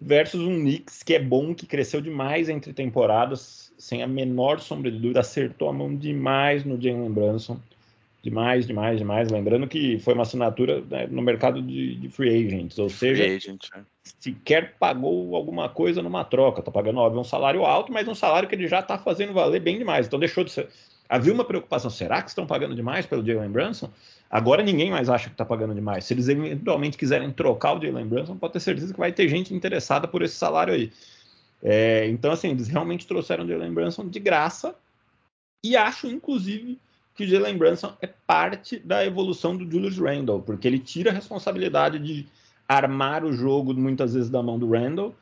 [0.02, 4.90] versus um Knicks que é bom, que cresceu demais entre temporadas, sem a menor sombra
[4.90, 7.60] de dúvida, acertou a mão demais no Jalen Brunson.
[8.24, 9.30] Demais, demais, demais.
[9.30, 13.68] Lembrando que foi uma assinatura né, no mercado de, de, free agents, ou seja, agent,
[13.76, 13.82] é.
[14.02, 16.62] sequer pagou alguma coisa numa troca.
[16.62, 19.60] Está pagando, óbvio, um salário alto, mas um salário que ele já está fazendo valer
[19.60, 20.08] bem demais.
[20.08, 20.70] Então deixou de ser.
[21.10, 23.92] Havia uma preocupação: será que estão pagando demais pelo Jalen Brunson?
[24.30, 26.06] Agora ninguém mais acha que está pagando demais.
[26.06, 29.54] Se eles eventualmente quiserem trocar o Jalen Brunson, pode ter certeza que vai ter gente
[29.54, 30.94] interessada por esse salário aí.
[31.62, 34.74] É, então, assim, eles realmente trouxeram o Jalen Brunson de graça.
[35.66, 36.80] E acho, inclusive,
[37.16, 41.14] que o Jalen Brunson é parte da evolução do Julius Randle, porque ele tira a
[41.14, 42.26] responsabilidade de
[42.68, 45.14] armar o jogo muitas vezes da mão do Randle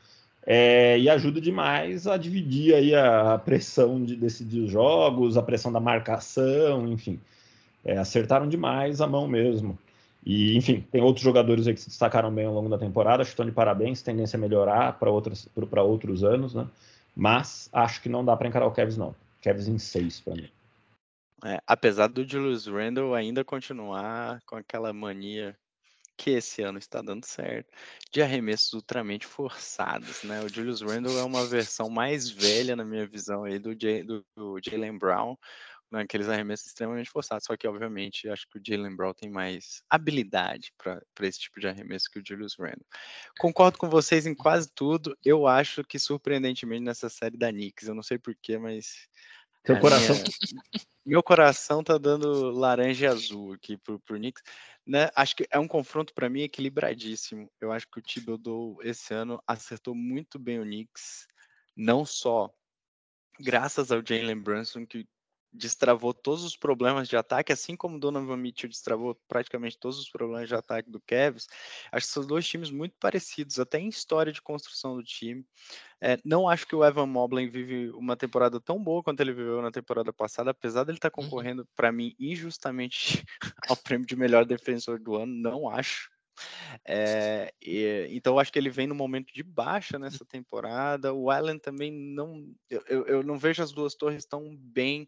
[0.46, 5.72] é, e ajuda demais a dividir aí a, pressão de decidir os jogos, a pressão
[5.72, 7.20] da marcação, enfim
[7.84, 9.78] é, acertaram demais a mão mesmo.
[10.24, 13.32] E, enfim, tem outros jogadores aí que se destacaram bem ao longo da temporada, acho
[13.32, 16.68] que estão de parabéns, tendência a melhorar para outros anos, né?
[17.16, 19.16] Mas acho que não dá para encarar o Kevs, não.
[19.42, 20.48] Kevs em seis para mim.
[21.44, 25.58] É, apesar do Julius Randle ainda continuar com aquela mania
[26.18, 27.68] que esse ano está dando certo,
[28.14, 30.44] de arremessos ultramente forçados, né?
[30.44, 34.60] O Julius Randle é uma versão mais velha, na minha visão, aí, do, do, do
[34.64, 35.36] Jalen Brown,
[35.92, 37.46] naqueles né, arremessos extremamente forçados.
[37.46, 41.68] Só que, obviamente, acho que o Jalen Brown tem mais habilidade para esse tipo de
[41.68, 42.86] arremesso que o Julius Randle.
[43.40, 45.18] Concordo com vocês em quase tudo.
[45.26, 49.08] Eu acho que, surpreendentemente, nessa série da Knicks, eu não sei porquê, mas.
[49.66, 50.16] Seu coração.
[50.16, 50.86] Minha...
[51.04, 54.44] Meu coração tá dando laranja e azul aqui pro, pro Knicks.
[54.86, 55.10] Né?
[55.16, 57.50] Acho que é um confronto para mim equilibradíssimo.
[57.60, 61.28] Eu acho que o Thibodeau esse ano acertou muito bem o Knicks,
[61.76, 62.52] não só
[63.40, 65.08] graças ao Jalen Brunson, que
[65.54, 70.10] destravou todos os problemas de ataque, assim como o Donovan Mitchell destravou praticamente todos os
[70.10, 71.48] problemas de ataque do Cavs.
[71.92, 75.46] Acho que são dois times muito parecidos, até em história de construção do time.
[76.00, 79.62] É, não acho que o Evan Mobley vive uma temporada tão boa quanto ele viveu
[79.62, 81.26] na temporada passada, apesar dele estar tá uhum.
[81.26, 83.24] concorrendo, para mim, injustamente
[83.70, 86.10] ao prêmio de melhor defensor do ano, não acho.
[86.86, 91.14] É, e, então, acho que ele vem no momento de baixa nessa temporada.
[91.14, 92.52] O Allen também não.
[92.70, 95.08] Eu, eu não vejo as duas torres tão bem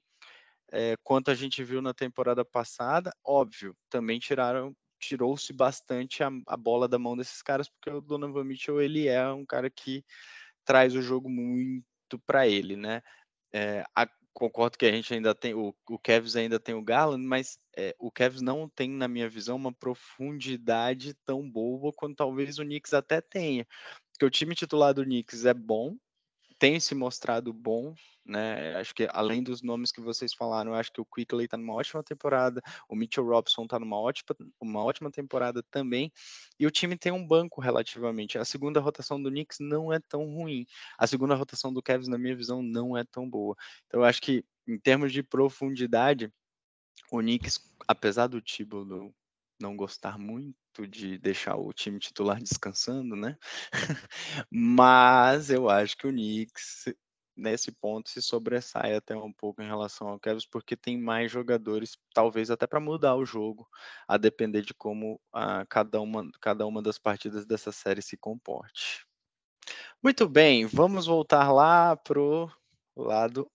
[0.73, 6.57] é, quanto a gente viu na temporada passada, óbvio, também tiraram tirou-se bastante a, a,
[6.57, 10.03] bola da mão desses caras, porque o Donovan Mitchell ele é um cara que
[10.65, 13.01] traz o jogo muito para ele, né?
[13.53, 17.23] É, a, concordo que a gente ainda tem o, o Cavs ainda tem o Garland,
[17.23, 22.57] mas é, o Cavs não tem, na minha visão, uma profundidade tão boa quanto talvez
[22.57, 23.67] o Knicks até tenha.
[24.11, 25.97] Porque o time titular do Knicks é bom,
[26.59, 27.93] tem se mostrado bom,
[28.25, 28.75] né?
[28.75, 32.03] Acho que além dos nomes que vocês falaram, acho que o Quickley está numa ótima
[32.03, 36.11] temporada, o Mitchell Robson está numa ótima, uma ótima temporada também,
[36.59, 38.37] e o time tem um banco relativamente.
[38.37, 40.65] A segunda rotação do Knicks não é tão ruim.
[40.97, 43.55] A segunda rotação do Cavs, na minha visão, não é tão boa.
[43.87, 46.31] Então acho que em termos de profundidade,
[47.11, 49.13] o Knicks, apesar do Thibodeau
[49.63, 53.37] não gostar muito de deixar o time titular descansando, né?
[54.51, 56.93] Mas eu acho que o Knicks
[57.35, 61.97] nesse ponto se sobressai até um pouco em relação ao Cavs, porque tem mais jogadores,
[62.13, 63.67] talvez até para mudar o jogo,
[64.07, 69.05] a depender de como ah, cada, uma, cada uma das partidas dessa série se comporte.
[70.03, 72.51] Muito bem, vamos voltar lá pro
[72.95, 73.49] lado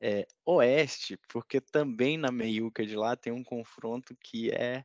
[0.00, 4.84] é, oeste, porque também na meiuca de lá tem um confronto que é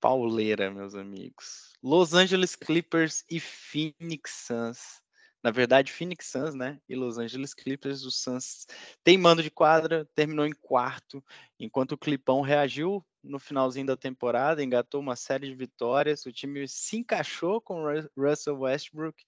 [0.00, 1.72] pauleira, meus amigos.
[1.82, 5.02] Los Angeles Clippers e Phoenix Suns.
[5.42, 6.80] Na verdade, Phoenix Suns, né?
[6.88, 8.66] E Los Angeles Clippers, o Suns
[9.04, 11.24] tem mando de quadra, terminou em quarto,
[11.58, 16.66] enquanto o Clipão reagiu no finalzinho da temporada, engatou uma série de vitórias, o time
[16.66, 17.84] se encaixou com
[18.16, 19.24] Russell Westbrook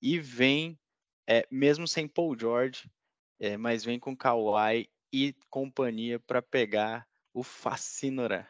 [0.00, 0.78] e vem,
[1.28, 2.90] é, mesmo sem Paul George,
[3.38, 8.48] é, mas vem com Kawhi e companhia para pegar o Fascinora.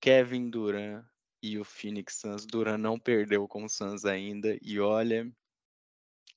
[0.00, 1.04] Kevin Durant
[1.42, 2.46] e o Phoenix Suns.
[2.46, 4.56] Durant não perdeu com o Suns ainda.
[4.62, 5.30] E olha,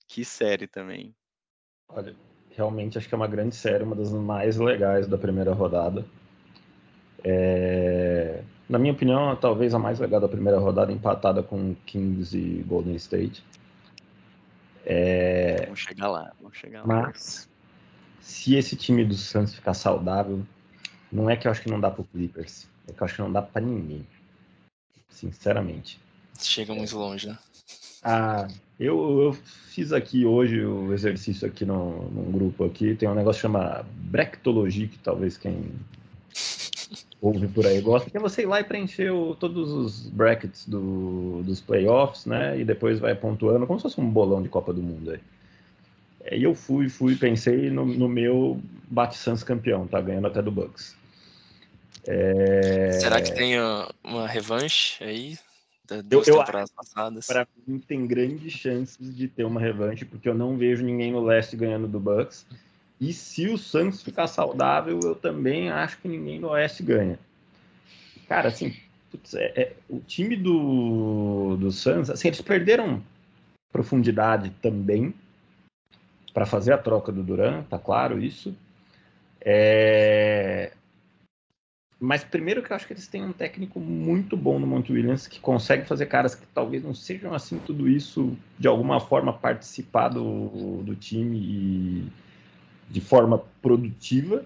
[0.07, 1.15] que série também.
[1.87, 2.15] Olha,
[2.51, 6.05] realmente acho que é uma grande série, uma das mais legais da primeira rodada.
[7.23, 8.43] É...
[8.67, 12.95] Na minha opinião, talvez a mais legal da primeira rodada, empatada com Kings e Golden
[12.95, 13.43] State.
[14.85, 15.65] É...
[15.65, 16.87] Vamos chegar lá, vamos chegar lá.
[16.87, 17.49] Mas,
[18.21, 20.45] se esse time do Suns ficar saudável,
[21.11, 23.21] Não é que eu acho que não dá pro Clippers, é que eu acho que
[23.21, 24.05] não dá para ninguém.
[25.09, 25.99] Sinceramente.
[26.39, 27.37] Chega muito longe, né?
[28.03, 28.47] Ah,
[28.79, 33.39] eu, eu fiz aqui hoje o exercício aqui no, num grupo aqui, tem um negócio
[33.39, 35.73] que chama Bractologia, que talvez quem
[37.21, 40.65] ouve por aí gosta, que é você ir lá e preencher o, todos os brackets
[40.65, 42.57] do, dos playoffs, né?
[42.57, 45.19] E depois vai pontuando, como se fosse um bolão de Copa do Mundo aí.
[46.31, 50.51] E eu fui, fui, pensei no, no meu bate Suns campeão, tá ganhando até do
[50.51, 50.95] Bucks.
[52.07, 52.91] É...
[52.93, 53.55] Será que tem
[54.03, 55.37] uma revanche aí
[55.85, 57.27] das eu, temporadas eu, passadas?
[57.27, 61.23] Para mim tem grandes chances de ter uma revanche, porque eu não vejo ninguém no
[61.23, 62.45] leste ganhando do Bucks.
[62.99, 67.17] E se o Santos ficar saudável, eu também acho que ninguém no oeste ganha.
[68.27, 68.75] Cara, assim,
[69.09, 73.01] putz, é, é, o time do, do Santos, assim, eles perderam
[73.71, 75.13] profundidade também
[76.33, 78.55] para fazer a troca do Duran, tá claro isso.
[79.41, 80.73] É,
[81.99, 85.27] mas primeiro que eu acho que eles têm um técnico muito bom no Monte Williams,
[85.27, 90.07] que consegue fazer caras que talvez não sejam assim tudo isso, de alguma forma participar
[90.07, 92.07] do, do time e
[92.89, 94.45] de forma produtiva.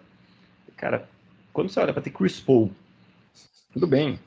[0.76, 1.08] Cara,
[1.54, 2.72] quando você olha para ter Chris Paul,
[3.72, 4.20] tudo bem,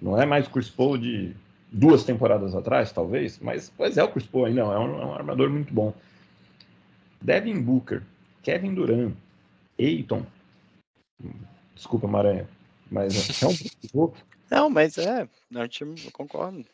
[0.00, 1.32] não é mais o Chris Paul de
[1.70, 5.14] duas temporadas atrás, talvez, mas, mas é o Chris Paul ainda, é um, é um
[5.14, 5.94] armador muito bom.
[7.20, 8.02] Devin Booker,
[8.42, 9.14] Kevin Durant,
[9.78, 10.26] Aiton,
[11.76, 12.48] desculpa, Maranhão,
[12.92, 13.56] mas é um
[13.90, 14.18] pouco.
[14.50, 16.64] Não, mas é, não, time, eu concordo.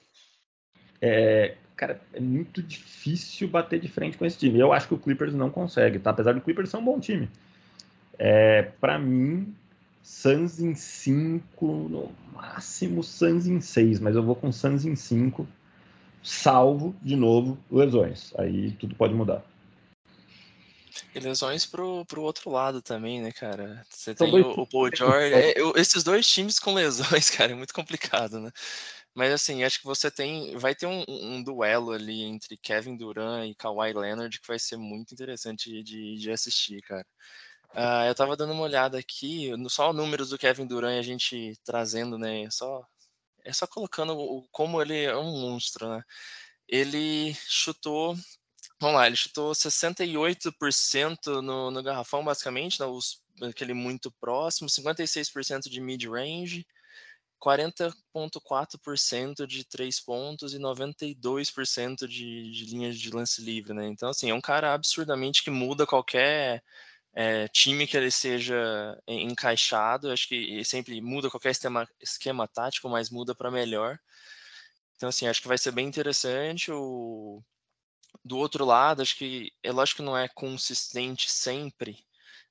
[1.01, 4.59] É, cara, é muito difícil bater de frente com esse time.
[4.59, 6.11] Eu acho que o Clippers não consegue, tá?
[6.11, 7.29] Apesar do Clippers ser um bom time.
[8.19, 9.55] É, para mim,
[10.03, 15.47] Suns em 5, no máximo Suns em 6, mas eu vou com Suns em 5,
[16.23, 18.35] salvo, de novo, lesões.
[18.37, 19.45] Aí tudo pode mudar.
[21.15, 23.85] E lesões pro, pro outro lado também, né, cara?
[23.89, 25.35] Você tem o, o Paul George.
[25.35, 28.51] É, eu, esses dois times com lesões, cara, é muito complicado, né?
[29.15, 30.57] Mas assim, acho que você tem.
[30.57, 34.77] Vai ter um, um duelo ali entre Kevin Durant e Kawhi Leonard que vai ser
[34.77, 37.07] muito interessante de, de assistir, cara.
[37.75, 42.17] Uh, eu tava dando uma olhada aqui, só números do Kevin Durant a gente trazendo,
[42.17, 42.49] né?
[42.51, 42.87] Só,
[43.45, 46.03] é só colocando o, como ele é um monstro, né?
[46.69, 48.17] Ele chutou
[48.81, 55.69] Vamos lá, ele chutou 68% no, no garrafão, basicamente, né, os, aquele muito próximo, 56%
[55.69, 56.65] de mid-range,
[57.41, 63.87] 40,4% de três pontos e 92% de, de linhas de lance livre, né?
[63.87, 66.63] Então, assim, é um cara absurdamente que muda qualquer
[67.15, 70.11] é, time que ele seja encaixado.
[70.11, 73.99] Acho que sempre muda qualquer esquema, esquema tático, mas muda para melhor.
[74.97, 76.73] Então, assim, acho que vai ser bem interessante.
[76.73, 77.43] O
[78.25, 81.99] do outro lado, acho que é lógico que não é consistente sempre,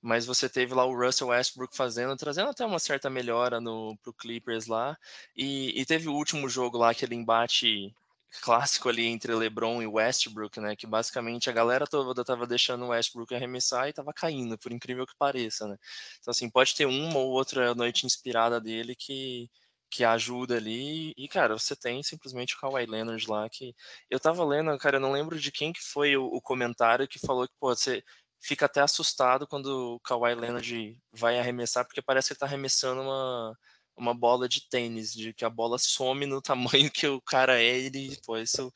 [0.01, 4.13] mas você teve lá o Russell Westbrook fazendo, trazendo até uma certa melhora no pro
[4.13, 4.97] Clippers lá,
[5.35, 7.93] e, e teve o último jogo lá, aquele embate
[8.41, 12.89] clássico ali entre LeBron e Westbrook, né, que basicamente a galera toda tava deixando o
[12.89, 15.77] Westbrook arremessar e tava caindo, por incrível que pareça, né.
[16.19, 19.49] Então assim, pode ter uma ou outra noite inspirada dele que
[19.89, 21.13] que ajuda ali.
[21.17, 23.75] E, cara, você tem simplesmente o Kawhi Leonard lá que.
[24.09, 27.19] Eu tava lendo, cara, eu não lembro de quem que foi o, o comentário que
[27.19, 28.03] falou que, pô, você
[28.39, 33.01] fica até assustado quando o Kawhi Leonard vai arremessar, porque parece que ele tá arremessando
[33.01, 33.57] uma,
[33.95, 37.65] uma bola de tênis, de que a bola some no tamanho que o cara é,
[37.65, 38.71] ele, pô, isso.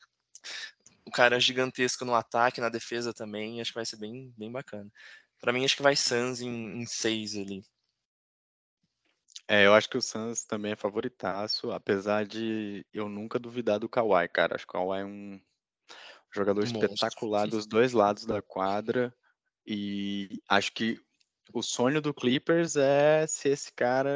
[1.04, 4.50] O cara é gigantesco no ataque, na defesa também, acho que vai ser bem, bem
[4.50, 4.90] bacana.
[5.40, 7.64] Para mim, acho que vai Suns em, em seis ali.
[9.52, 13.86] É, eu acho que o Suns também é favoritaço, apesar de eu nunca duvidar do
[13.86, 14.54] Kawhi, cara.
[14.54, 15.38] Acho que o Kawhi é um
[16.34, 16.84] jogador Monstro.
[16.84, 19.14] espetacular dos dois lados da quadra
[19.66, 20.98] e acho que
[21.52, 24.10] o sonho do Clippers é se esse cara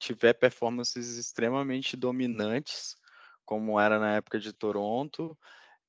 [0.00, 2.96] tiver performances extremamente dominantes,
[3.44, 5.38] como era na época de Toronto,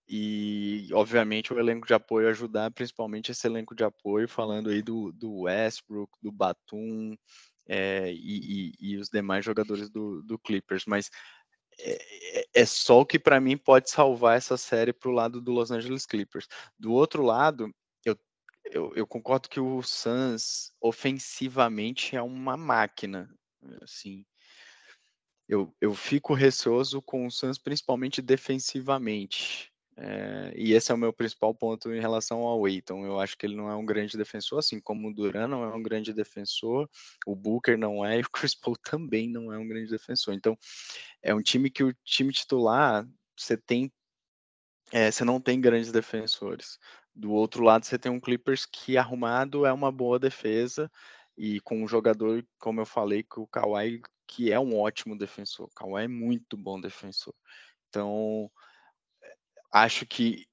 [0.07, 5.11] e obviamente o elenco de apoio ajudar, principalmente esse elenco de apoio, falando aí do,
[5.13, 7.17] do Westbrook, do Batum,
[7.67, 11.09] é, e, e, e, os demais jogadores do, do Clippers, mas
[11.79, 15.41] é, é, é só o que para mim pode salvar essa série para o lado
[15.41, 16.47] do Los Angeles Clippers.
[16.77, 17.73] Do outro lado,
[18.05, 18.17] eu,
[18.65, 23.29] eu, eu, concordo que o Suns ofensivamente é uma máquina,
[23.81, 24.25] assim.
[25.47, 29.71] Eu, eu fico receoso com o Suns principalmente defensivamente.
[29.97, 33.05] É, e esse é o meu principal ponto em relação ao Aiton.
[33.05, 35.73] Eu acho que ele não é um grande defensor, assim como o Duran não é
[35.73, 36.89] um grande defensor,
[37.25, 40.33] o Booker não é, e o Chris Paul também não é um grande defensor.
[40.33, 40.57] Então,
[41.21, 43.91] é um time que o time titular você tem,
[44.91, 46.77] é, você não tem grandes defensores.
[47.13, 50.91] Do outro lado, você tem um Clippers que arrumado é uma boa defesa
[51.37, 55.67] e com um jogador, como eu falei, que o Kawhi, que é um ótimo defensor.
[55.67, 57.33] O Kawhi é muito bom defensor.
[57.89, 58.51] Então,
[59.75, 60.45] acho que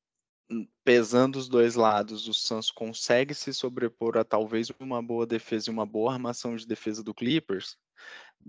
[0.51, 5.71] hum, pesando os dois lados, o Suns consegue se sobrepor a talvez uma boa defesa
[5.71, 7.77] e uma boa armação de defesa do Clippers,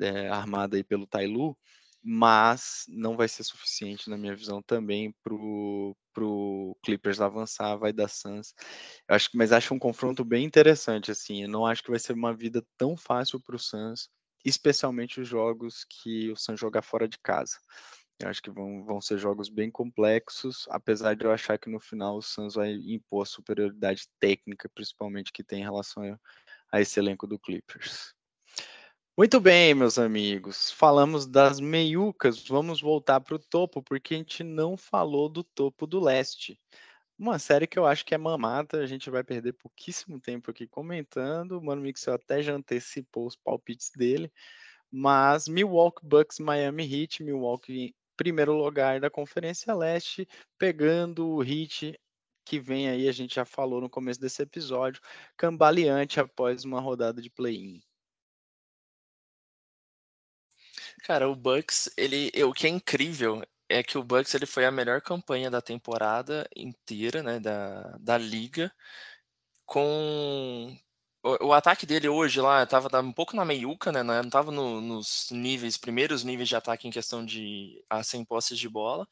[0.02, 1.58] é, armada aí pelo Tailu,
[2.04, 8.10] mas não vai ser suficiente, na minha visão, também para o Clippers avançar, vai dar
[8.10, 8.54] Suns.
[9.10, 12.14] Eu acho, mas acho um confronto bem interessante, assim, eu não acho que vai ser
[12.14, 14.10] uma vida tão fácil para o Suns,
[14.46, 17.58] especialmente os jogos que o Suns jogar fora de casa.
[18.24, 21.78] Eu acho que vão, vão ser jogos bem complexos, apesar de eu achar que no
[21.78, 26.18] final o Suns vai impor a superioridade técnica, principalmente que tem em relação
[26.72, 28.16] a, esse elenco do Clippers.
[29.18, 30.72] Muito bem, meus amigos.
[30.72, 32.48] Falamos das meiucas.
[32.48, 36.58] Vamos voltar para o topo, porque a gente não falou do topo do leste.
[37.20, 38.78] Uma série que eu acho que é mamata.
[38.78, 41.60] A gente vai perder pouquíssimo tempo aqui comentando.
[41.60, 44.32] O Mano Mixel até já antecipou os palpites dele.
[44.90, 52.00] Mas Milwaukee Bucks, Miami Heat, Milwaukee primeiro lugar da Conferência Leste, pegando o Heat
[52.46, 55.02] que vem aí, a gente já falou no começo desse episódio,
[55.38, 57.82] cambaleante após uma rodada de play-in.
[61.04, 64.72] Cara, o Bucks, ele, o que é incrível é que o Bucks ele foi a
[64.72, 68.74] melhor campanha da temporada inteira, né, da, da liga,
[69.66, 70.78] com
[71.24, 74.82] o, o ataque dele hoje lá estava um pouco na meiuca, né, não estava no,
[74.82, 79.08] nos níveis, primeiros níveis de ataque em questão de a 100 posses de bola,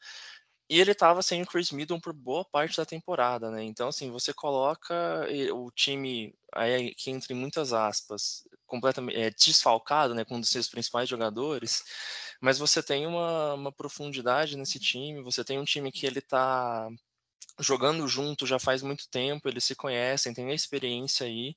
[0.70, 3.62] e ele estava sem o Chris Middleton por boa parte da temporada, né?
[3.62, 10.24] Então, assim, você coloca o time, aí que entre muitas aspas, completamente é, desfalcado, né,
[10.24, 11.82] com um dos seus principais jogadores,
[12.40, 16.88] mas você tem uma, uma profundidade nesse time, você tem um time que ele está
[17.60, 21.56] jogando junto já faz muito tempo, eles se conhecem, tem a experiência aí.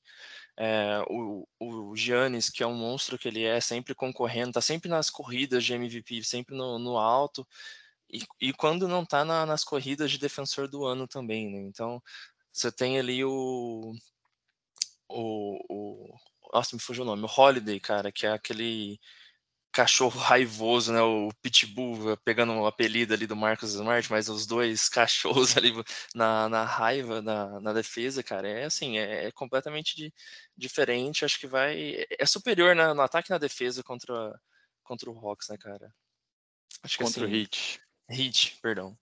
[0.58, 4.90] É, o, o Giannis, que é um monstro que ele é, sempre concorrendo, tá sempre
[4.90, 7.46] nas corridas de MVP, sempre no, no alto.
[8.10, 11.60] E, e quando não tá na, nas corridas de defensor do ano também, né?
[11.62, 12.02] Então,
[12.52, 13.94] você tem ali o,
[15.10, 16.16] o, o.
[16.54, 17.24] Nossa, me fugiu o nome.
[17.24, 19.00] O Holiday, cara, que é aquele
[19.76, 21.02] cachorro raivoso, né?
[21.02, 25.74] O Pitbull eh, pegando o apelido ali do Marcos Smart, mas os dois cachorros ali
[26.16, 30.14] na, na raiva, na, na defesa, cara, é assim, é, é completamente de,
[30.58, 31.26] diferente.
[31.26, 32.06] Acho que vai.
[32.18, 34.40] É superior na, no ataque e na defesa contra,
[34.84, 35.94] contra o Hawks, né, cara?
[36.82, 37.82] Acho que contra assim, o Heat.
[38.10, 38.98] Heat, perdão.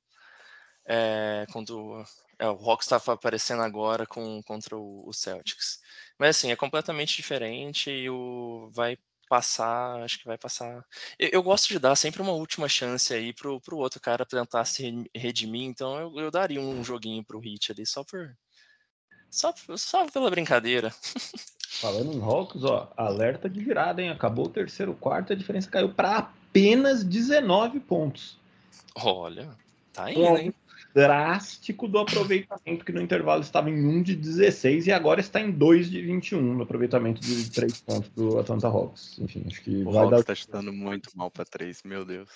[0.85, 2.03] É, quando
[2.39, 5.79] é, o Hawks está aparecendo agora com, contra o, o, Celtics.
[6.17, 8.97] Mas assim, é completamente diferente e o vai
[9.27, 10.85] passar, acho que vai passar.
[11.17, 14.65] Eu, eu, gosto de dar sempre uma última chance aí pro, pro outro cara tentar
[14.65, 18.35] se redimir, então eu, eu daria um joguinho pro Hit ali, só por.
[19.29, 20.93] Só, só pela brincadeira.
[21.81, 24.09] Falando em Hawks, ó, alerta de virada, hein?
[24.09, 28.37] Acabou o terceiro quarto, a diferença caiu para apenas 19 pontos.
[28.95, 29.57] Olha,
[29.93, 30.53] tá indo, hein?
[30.93, 35.51] Drástico do aproveitamento, que no intervalo estava em 1 de 16 e agora está em
[35.51, 39.17] 2 de 21 no aproveitamento de 3 pontos do Atlanta Hawks.
[39.19, 40.19] Enfim, acho que o vai Hawks dar...
[40.19, 42.29] está chutando muito mal para 3, meu Deus.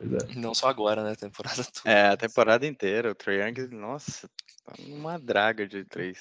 [0.00, 0.34] É.
[0.34, 1.12] Não só agora, né?
[1.12, 1.90] A temporada toda.
[1.90, 3.10] É, a temporada inteira.
[3.10, 4.28] O Trae Young, nossa,
[4.64, 6.18] tá numa draga de 3.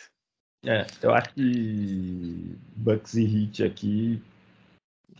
[0.63, 4.21] É, eu acho que Bucks e Heat aqui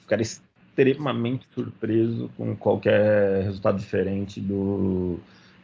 [0.01, 5.19] ficaram extremamente surpreso com qualquer resultado diferente do,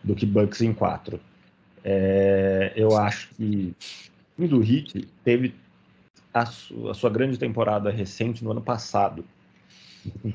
[0.07, 1.19] do que Bucks em 4.
[1.83, 3.75] É, eu acho que
[4.37, 5.53] o do Heat teve
[6.33, 9.25] a, su, a, sua grande temporada recente no ano passado.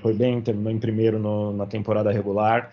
[0.00, 2.72] Foi bem, terminou em primeiro no, na temporada regular.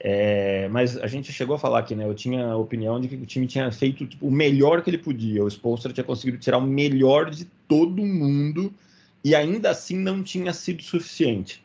[0.00, 2.04] É, mas a gente chegou a falar aqui, né?
[2.04, 4.98] Eu tinha a opinião de que o time tinha feito tipo, o melhor que ele
[4.98, 5.44] podia.
[5.44, 8.72] O Spolster tinha conseguido tirar o melhor de todo mundo
[9.22, 11.62] e ainda assim não tinha sido suficiente.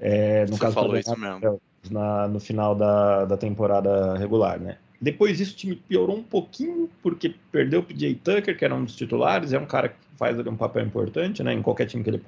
[0.00, 1.60] É, no Você caso falou isso mesmo.
[1.90, 4.78] Na, no final da, da temporada regular, né?
[5.00, 8.84] Depois isso o time piorou um pouquinho, porque perdeu o PJ Tucker, que era um
[8.84, 11.52] dos titulares, é um cara que faz um papel importante, né?
[11.52, 12.22] Em qualquer time que ele,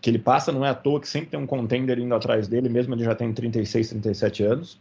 [0.00, 2.68] que ele passa, não é à toa que sempre tem um contender indo atrás dele,
[2.68, 4.80] mesmo ele já tem 36, 37 anos.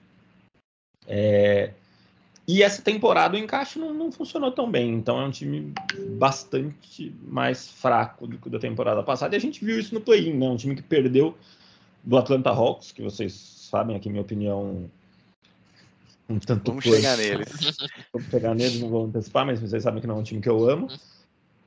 [1.08, 1.74] É,
[2.52, 5.72] e essa temporada o encaixe não, não, funcionou tão bem, então é um time
[6.18, 9.36] bastante mais fraco do que da temporada passada.
[9.36, 10.50] E a gente viu isso no play-in, né?
[10.50, 11.38] Um time que perdeu
[12.04, 14.90] do Atlanta Hawks, que vocês sabem aqui minha opinião
[16.30, 17.50] um tanto Vamos chegar neles.
[18.14, 20.50] Vamos chegar neles, não vou antecipar, mas vocês sabem que não é um time que
[20.50, 20.88] eu amo.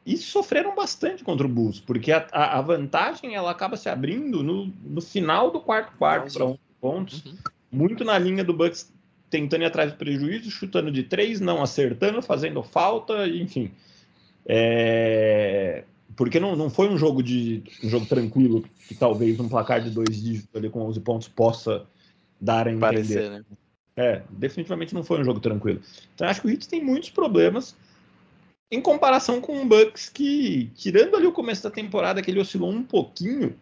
[0.06, 4.42] E sofreram bastante contra o Bulls, porque a, a, a vantagem ela acaba se abrindo
[4.42, 7.36] no, no final do quarto quarto para 11 pontos, uhum.
[7.70, 8.92] muito na linha do Bucks
[9.30, 13.70] tentando ir atrás do prejuízo, chutando de três, não acertando, fazendo falta, enfim.
[14.44, 15.84] É...
[16.16, 19.90] porque não, não foi um jogo de um jogo tranquilo que talvez um placar de
[19.90, 21.86] dois dígitos ali com 11 pontos possa
[22.42, 22.80] dar a entender.
[22.80, 23.44] Parecer, né?
[23.96, 25.80] É, definitivamente não foi um jogo tranquilo.
[26.14, 27.76] Então acho que o Hits tem muitos problemas
[28.70, 32.70] em comparação com o Bucks que, tirando ali o começo da temporada que ele oscilou
[32.70, 33.54] um pouquinho,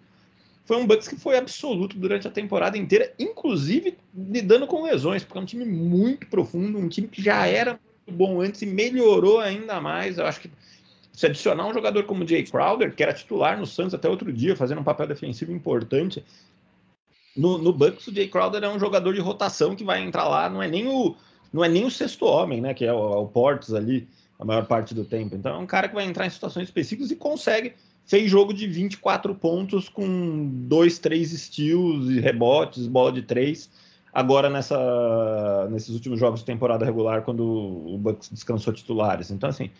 [0.65, 5.39] foi um Bucks que foi absoluto durante a temporada inteira, inclusive lidando com lesões, porque
[5.39, 7.73] é um time muito profundo, um time que já era
[8.07, 10.17] muito bom antes e melhorou ainda mais.
[10.17, 10.51] Eu acho que
[11.13, 14.33] se adicionar um jogador como o Jay Crowder, que era titular no Santos até outro
[14.33, 16.25] dia, fazendo um papel defensivo importante,
[17.37, 20.49] no, no Bucks o Jay Crowder é um jogador de rotação que vai entrar lá,
[20.49, 21.17] não é nem o,
[21.53, 24.09] não é nem o sexto homem, né, que é o, é o Portes ali
[24.39, 25.37] a maior parte do tempo.
[25.37, 27.75] Então é um cara que vai entrar em situações específicas e consegue
[28.11, 33.71] fez jogo de 24 pontos com dois, três steals e rebotes, bola de três.
[34.13, 39.31] Agora nessa, nesses últimos jogos de temporada regular, quando o Bucks descansou titulares.
[39.31, 39.71] Então, assim,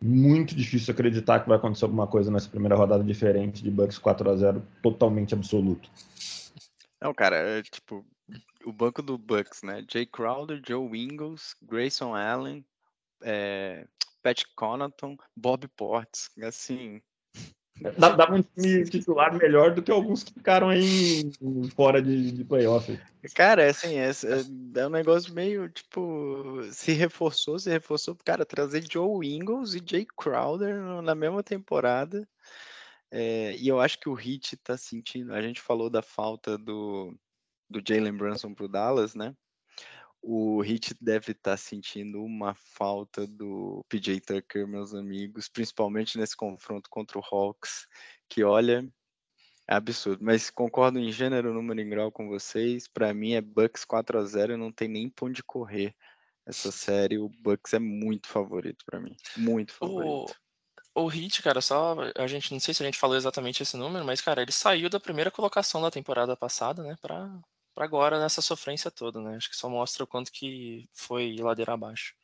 [0.00, 4.30] muito difícil acreditar que vai acontecer alguma coisa nessa primeira rodada diferente de Bucks 4
[4.30, 5.90] a 0 totalmente absoluto.
[7.02, 8.06] Não, cara, é, tipo,
[8.64, 9.84] o banco do Bucks, né?
[9.90, 12.64] Jay Crowder, Joe Ingles, Grayson Allen,
[13.22, 13.86] é,
[14.22, 17.02] Pat Connaughton, Bob Portes, assim,
[17.98, 21.32] Dava um time titular melhor do que alguns que ficaram aí
[21.74, 22.98] fora de, de playoff.
[23.34, 28.44] Cara, é assim, é, é, é, um negócio meio, tipo, se reforçou, se reforçou, cara,
[28.44, 32.28] trazer Joe Ingles e Jay Crowder na mesma temporada.
[33.12, 37.14] É, e eu acho que o Heat tá sentindo, a gente falou da falta do,
[37.68, 39.36] do Jalen Brunson pro Dallas, né?
[40.22, 46.36] o Heat deve estar tá sentindo uma falta do PJ Tucker, meus amigos, principalmente nesse
[46.36, 47.88] confronto contra o Hawks,
[48.28, 48.88] que olha,
[49.68, 50.24] é absurdo.
[50.24, 52.86] Mas concordo em gênero, número em grau com vocês.
[52.86, 55.94] Para mim é Bucks 4 a 0 não tem nem ponto de correr.
[56.46, 59.16] Essa série, o Bucks é muito favorito para mim.
[59.36, 60.34] Muito favorito.
[60.94, 64.04] O, Heat, cara, só a gente não sei se a gente falou exatamente esse número,
[64.04, 67.30] mas cara, ele saiu da primeira colocação da temporada passada, né, para
[67.74, 69.36] para agora nessa sofrência toda, né?
[69.36, 72.14] Acho que só mostra o quanto que foi ladeira abaixo.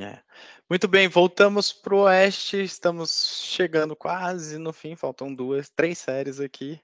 [0.00, 0.22] É.
[0.70, 2.62] Muito bem, voltamos para o Oeste.
[2.62, 4.96] Estamos chegando quase no fim.
[4.96, 6.80] Faltam duas, três séries aqui.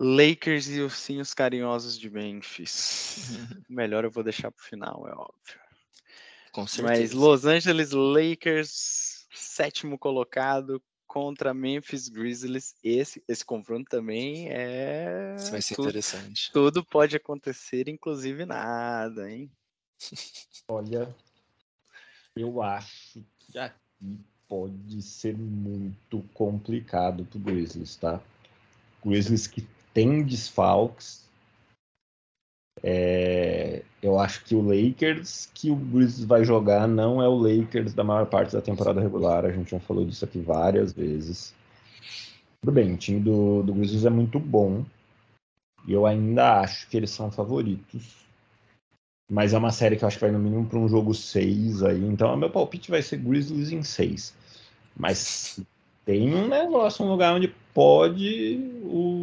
[0.00, 3.18] Lakers e Ursinhos Carinhosos de Memphis.
[3.68, 5.60] Melhor eu vou deixar para o final, é óbvio.
[6.52, 7.00] Com certeza.
[7.00, 12.76] Mas Los Angeles Lakers, sétimo colocado, contra Memphis Grizzlies.
[12.84, 15.34] Esse, esse confronto também é.
[15.36, 16.52] Isso vai ser tudo, interessante.
[16.52, 19.50] Tudo pode acontecer, inclusive nada, hein?
[20.68, 21.12] Olha,
[22.36, 28.20] eu acho que aqui pode ser muito complicado pro Grizzlies, tá?
[29.04, 31.27] Grizzlies que tem desfalques,
[32.82, 37.94] é, eu acho que o Lakers que o Grizzlies vai jogar não é o Lakers
[37.94, 39.44] da maior parte da temporada regular.
[39.44, 41.54] A gente já falou disso aqui várias vezes.
[42.60, 44.84] Tudo bem, o time do, do Grizzlies é muito bom.
[45.86, 48.16] E eu ainda acho que eles são favoritos.
[49.30, 51.82] Mas é uma série que eu acho que vai no mínimo para um jogo 6
[51.82, 52.02] aí.
[52.04, 54.34] Então, meu palpite vai ser Grizzlies em 6.
[54.96, 55.60] Mas
[56.04, 59.22] tem um negócio, um lugar onde pode o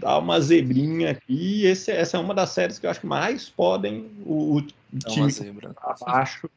[0.00, 1.64] dar uma zebrinha aqui.
[1.64, 5.08] Esse, essa é uma das séries que eu acho que mais podem o, o é
[5.08, 5.32] time
[5.76, 6.48] abaixo,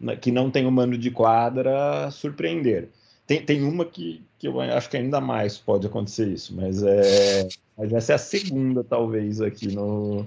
[0.00, 2.88] né, que não tem o mano de quadra, surpreender.
[3.26, 7.48] Tem, tem uma que, que eu acho que ainda mais pode acontecer isso, mas é
[7.76, 10.24] mas essa é a segunda, talvez, aqui no,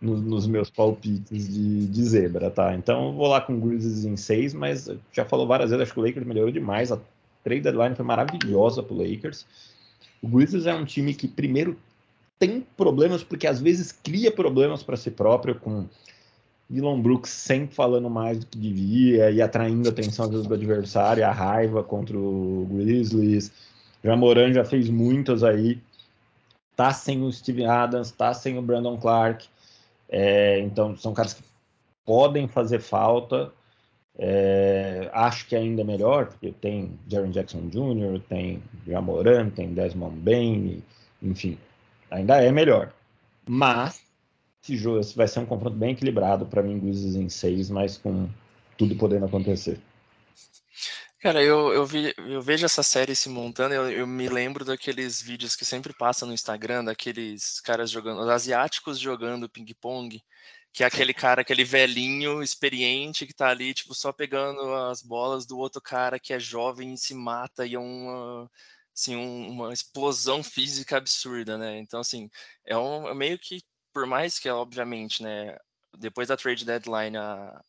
[0.00, 2.74] no nos meus palpites de, de zebra, tá?
[2.74, 5.92] Então eu vou lá com o Grizzlies em seis, mas já falou várias vezes, acho
[5.92, 6.92] que o Lakers melhorou demais.
[6.92, 6.98] A
[7.42, 9.44] trade deadline foi maravilhosa pro Lakers.
[10.22, 11.78] O Grizzlies é um time que, primeiro,
[12.38, 15.86] tem problemas, porque às vezes cria problemas para si próprio, com
[16.68, 21.32] Dylan Brooks sempre falando mais do que devia e atraindo a atenção do adversário, a
[21.32, 23.52] raiva contra o Grizzlies.
[24.02, 25.80] Já Moran já fez muitas aí.
[26.76, 29.46] Tá sem o Steven Adams, tá sem o Brandon Clark.
[30.08, 31.42] É, então, são caras que
[32.06, 33.52] podem fazer falta.
[34.18, 40.16] É, acho que ainda é melhor, porque tem Jaron Jackson Jr., tem Jamoran, tem Desmond
[40.20, 40.82] Bain,
[41.22, 41.58] enfim,
[42.10, 42.92] ainda é melhor.
[43.48, 44.02] Mas
[44.62, 48.28] esse jogo vai ser um confronto bem equilibrado para mim, Grizzlies em seis, mas com
[48.76, 49.80] tudo podendo acontecer.
[51.20, 55.20] Cara, eu, eu, vi, eu vejo essa série se montando, eu, eu me lembro daqueles
[55.20, 60.22] vídeos que sempre passam no Instagram, daqueles caras jogando, os asiáticos jogando ping-pong,
[60.72, 65.44] que é aquele cara, aquele velhinho experiente que tá ali, tipo, só pegando as bolas
[65.46, 68.50] do outro cara que é jovem e se mata e é uma,
[68.94, 71.78] assim, um, uma explosão física absurda, né?
[71.78, 72.30] Então, assim,
[72.64, 73.62] é um é meio que,
[73.92, 75.56] por mais que, obviamente, né,
[75.98, 77.62] depois da trade deadline, a,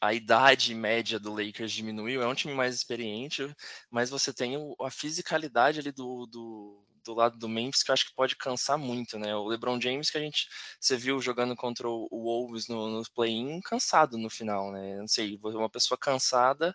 [0.00, 3.42] a idade média do Lakers diminuiu, é um time mais experiente,
[3.90, 8.06] mas você tem a fisicalidade ali do, do, do, lado do Memphis que eu acho
[8.06, 9.34] que pode cansar muito, né?
[9.34, 10.48] O LeBron James que a gente
[10.80, 14.96] você viu jogando contra o Wolves no, no play-in cansado no final, né?
[14.96, 16.74] Não sei, uma pessoa cansada,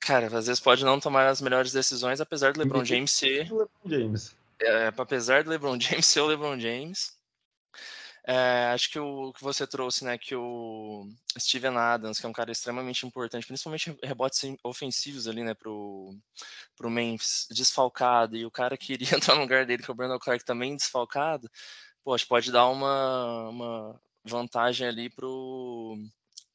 [0.00, 3.68] cara, às vezes pode não tomar as melhores decisões, apesar do LeBron James ser LeBron
[3.86, 4.36] James.
[4.60, 7.15] É, apesar do LeBron James ser o LeBron James,
[8.28, 11.08] é, acho que o que você trouxe, né, que o
[11.38, 16.12] Steven Adams, que é um cara extremamente importante, principalmente rebotes ofensivos ali, né, pro,
[16.76, 19.94] pro Memphis, desfalcado, e o cara que iria entrar no lugar dele, que é o
[19.94, 21.48] Brandon Clark, também desfalcado,
[22.02, 25.96] pô, acho que pode dar uma, uma vantagem ali pro,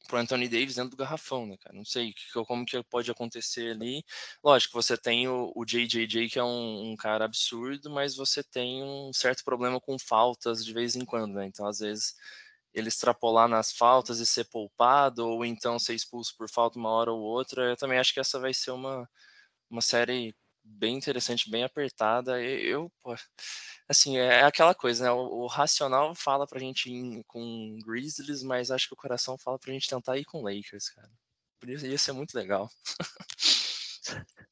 [0.06, 1.76] pro Anthony Davis dentro do garrafão, né, cara?
[1.76, 2.14] Não sei
[2.46, 4.04] como que pode acontecer ali.
[4.42, 8.82] Lógico, você tem o, o JJJ, que é um, um, cara absurdo, mas você tem
[8.82, 11.46] um certo problema com faltas de vez em quando, né?
[11.46, 12.14] Então, às vezes,
[12.74, 17.12] ele extrapolar nas faltas e ser poupado, ou então ser expulso por falta uma hora
[17.12, 19.08] ou outra, eu também acho que essa vai ser uma,
[19.70, 20.34] uma série
[20.64, 22.42] bem interessante, bem apertada.
[22.42, 23.14] Eu, pô,
[23.88, 25.10] assim, é aquela coisa, né?
[25.10, 29.58] O, o, racional fala pra gente ir com Grizzlies, mas acho que o coração fala
[29.58, 31.10] pra gente tentar ir com Lakers, cara.
[31.60, 32.68] Por isso ia ser muito legal.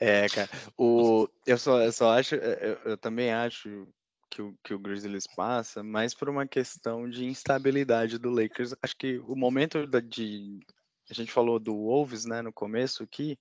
[0.00, 0.50] É, cara.
[0.76, 3.86] O, eu, só, eu só acho, eu, eu também acho
[4.28, 8.74] que o, que o Grizzlies passa, mas por uma questão de instabilidade do Lakers.
[8.82, 10.60] Acho que o momento da, de.
[11.08, 13.38] A gente falou do Wolves, né, no começo aqui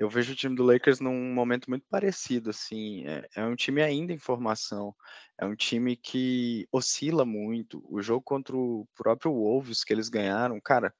[0.00, 3.82] eu vejo o time do Lakers num momento muito parecido, assim, é, é, um time
[3.82, 4.94] ainda em formação,
[5.38, 7.84] é um time que oscila muito.
[7.86, 10.94] O jogo contra o próprio Wolves que eles ganharam, cara,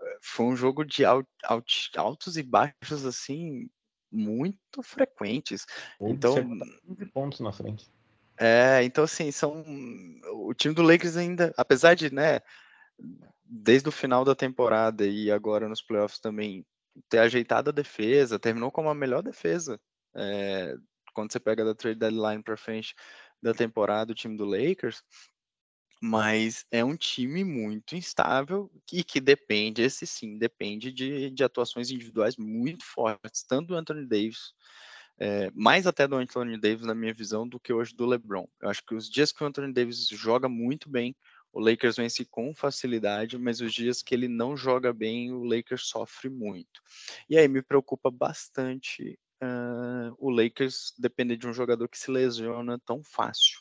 [0.00, 3.68] eh, foi um jogo de alt, alt, altos e baixos, assim,
[4.12, 5.66] muito frequentes.
[6.00, 6.34] então,
[6.86, 7.90] 15 pontos na frente.
[8.38, 9.64] É, então assim, são
[10.34, 12.38] o time do Lakers ainda, apesar de, né,
[13.44, 16.64] desde o final da temporada e agora nos playoffs também
[17.08, 19.80] ter ajeitado a defesa, terminou como a melhor defesa
[20.14, 20.74] é,
[21.14, 22.94] quando você pega da trade deadline para frente
[23.42, 25.02] da temporada o time do Lakers,
[26.02, 31.90] mas é um time muito instável e que depende, esse sim, depende de, de atuações
[31.90, 34.54] individuais muito fortes, tanto do Anthony Davis,
[35.18, 38.48] é, mais até do Anthony Davis, na minha visão, do que hoje do LeBron.
[38.62, 41.14] Eu acho que os dias que o Anthony Davis joga muito bem,
[41.52, 45.88] o Lakers vence com facilidade, mas os dias que ele não joga bem, o Lakers
[45.88, 46.80] sofre muito.
[47.28, 52.78] E aí me preocupa bastante uh, o Lakers depender de um jogador que se lesiona
[52.78, 53.58] tão fácil.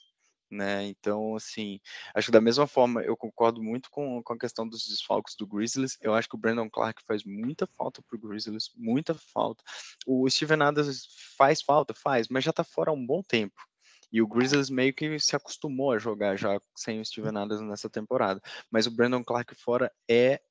[0.51, 0.87] Né?
[0.87, 1.79] Então, assim,
[2.15, 5.45] acho que da mesma forma eu concordo muito com, com a questão dos desfalques do
[5.45, 5.95] Grizzlies.
[6.01, 9.63] Eu acho que o Brandon Clark faz muita falta pro Grizzlies, muita falta.
[10.07, 13.68] O Steven Adams faz falta, faz, mas já tá fora há um bom tempo.
[14.11, 17.89] E o Grizzlies meio que se acostumou a jogar já sem o Steven Adams nessa
[17.89, 18.41] temporada.
[18.71, 20.41] Mas o Brandon Clark fora é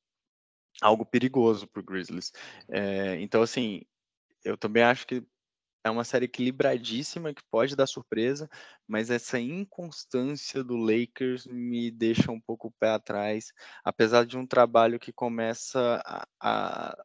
[0.81, 2.33] algo perigoso para o Grizzlies.
[2.69, 3.83] É, então, assim,
[4.45, 5.25] eu também acho que
[5.85, 8.49] é uma série equilibradíssima que pode dar surpresa,
[8.87, 13.53] mas essa inconstância do Lakers me deixa um pouco o pé atrás,
[13.85, 17.05] apesar de um trabalho que começa a, a,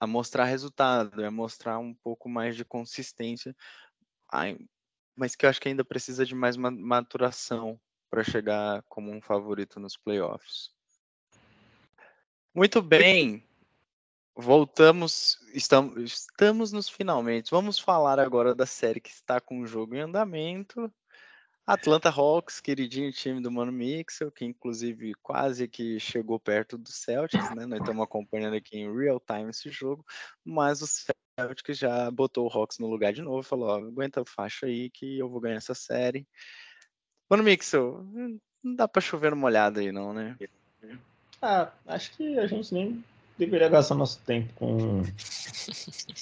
[0.00, 3.54] a mostrar resultado, a mostrar um pouco mais de consistência
[5.16, 7.78] mas que eu acho que ainda precisa de mais maturação
[8.10, 10.70] para chegar como um favorito nos playoffs.
[12.54, 13.42] Muito bem,
[14.36, 17.50] voltamos, estamos, estamos nos finalmente.
[17.50, 20.92] Vamos falar agora da série que está com o jogo em andamento.
[21.64, 27.54] Atlanta Hawks, queridinho time do Mano Mixel, que inclusive quase que chegou perto do Celtics,
[27.54, 27.66] né?
[27.66, 30.04] Nós estamos acompanhando aqui em real time esse jogo,
[30.44, 30.86] mas o
[31.38, 34.90] Celtics já botou o Hawks no lugar de novo, falou, ó, aguenta a faixa aí
[34.90, 36.26] que eu vou ganhar essa série.
[37.28, 38.04] Mano Mixel,
[38.62, 40.36] não dá para chover uma olhada aí não, né?
[41.40, 43.02] Ah, acho que a gente nem
[43.38, 45.02] deveria gastar nosso tempo com,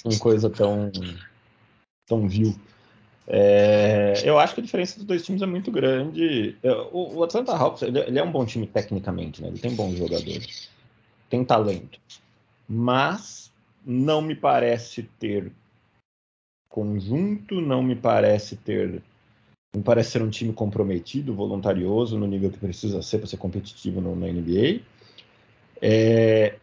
[0.03, 0.91] com coisa tão,
[2.07, 2.57] tão vil.
[3.27, 6.57] É, eu acho que a diferença dos dois times é muito grande.
[6.91, 9.49] O, o Atlanta Hawks ele, ele, é um bom time tecnicamente, né?
[9.49, 10.69] Ele tem bons jogadores,
[11.29, 11.99] tem talento,
[12.67, 13.50] mas
[13.85, 15.51] não me parece ter
[16.69, 19.01] conjunto, não me parece ter,
[19.75, 23.99] não parece ser um time comprometido, voluntarioso no nível que precisa ser para ser competitivo
[23.99, 24.81] no, na NBA.
[25.81, 26.55] É,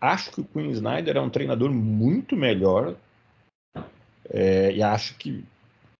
[0.00, 2.96] acho que o Quinn Snyder é um treinador muito melhor
[4.28, 5.44] é, e acho que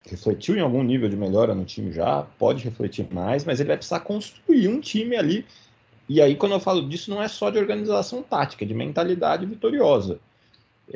[0.04, 3.76] refletiu em algum nível de melhora no time já, pode refletir mais, mas ele vai
[3.76, 5.46] precisar construir um time ali.
[6.08, 9.46] E aí, quando eu falo disso, não é só de organização tática, é de mentalidade
[9.46, 10.18] vitoriosa.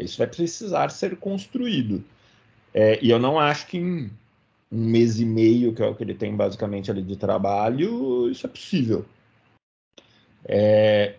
[0.05, 2.05] Isso vai precisar ser construído.
[2.73, 4.11] É, e eu não acho que em
[4.71, 8.47] um mês e meio, que é o que ele tem basicamente ali de trabalho, isso
[8.47, 9.05] é possível.
[10.45, 11.17] É,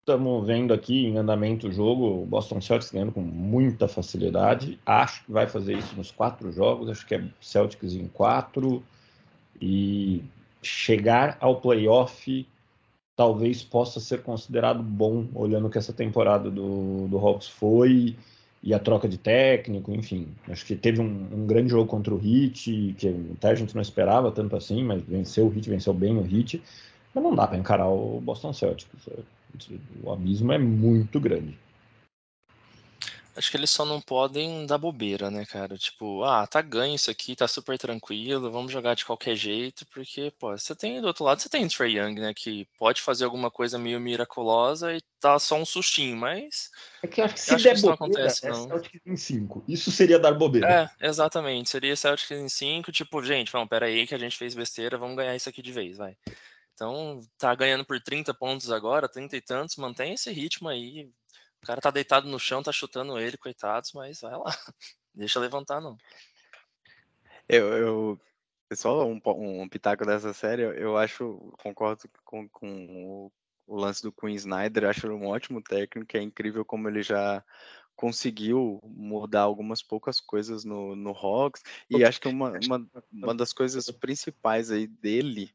[0.00, 4.78] estamos vendo aqui em andamento o jogo, o Boston Celtics ganhando com muita facilidade.
[4.84, 8.82] Acho que vai fazer isso nos quatro jogos, acho que é Celtics em quatro.
[9.60, 10.24] E
[10.62, 12.46] chegar ao playoff
[13.20, 18.16] talvez possa ser considerado bom, olhando que essa temporada do, do Hawks foi
[18.62, 20.28] e a troca de técnico, enfim.
[20.48, 23.82] Acho que teve um, um, grande jogo contra o Heat, que até a gente não
[23.82, 26.62] esperava tanto assim, mas venceu o Heat, venceu bem o Heat.
[27.14, 28.90] Mas não dá para encarar o Boston Celtics.
[30.02, 31.58] O abismo é muito grande.
[33.40, 35.78] Acho que eles só não podem dar bobeira, né, cara?
[35.78, 40.30] Tipo, ah, tá ganho isso aqui, tá super tranquilo, vamos jogar de qualquer jeito, porque,
[40.38, 43.24] pô, você tem do outro lado, você tem o Trey Young, né, que pode fazer
[43.24, 46.68] alguma coisa meio miraculosa e tá só um sustinho, mas.
[47.02, 48.68] É que eu acho que se der bobeira, não acontece, é não.
[48.68, 49.64] Celtics em 5.
[49.66, 50.90] Isso seria dar bobeira.
[51.00, 51.70] É, exatamente.
[51.70, 55.16] Seria Celtics em 5, tipo, gente, vamos, pera aí que a gente fez besteira, vamos
[55.16, 56.14] ganhar isso aqui de vez, vai.
[56.74, 61.10] Então, tá ganhando por 30 pontos agora, 30 e tantos, mantém esse ritmo aí,
[61.62, 64.44] o cara tá deitado no chão, tá chutando ele, coitados, mas vai lá.
[65.14, 65.96] Deixa levantar, não.
[67.48, 68.20] Eu, eu
[68.76, 73.32] só um, um pitaco dessa série, eu acho, concordo com, com o,
[73.66, 77.44] o, lance do Queen Snyder, acho um ótimo técnico, é incrível como ele já
[77.96, 83.52] conseguiu mudar algumas poucas coisas no, no Hawks, e acho que uma, uma, uma das
[83.52, 85.52] coisas principais aí dele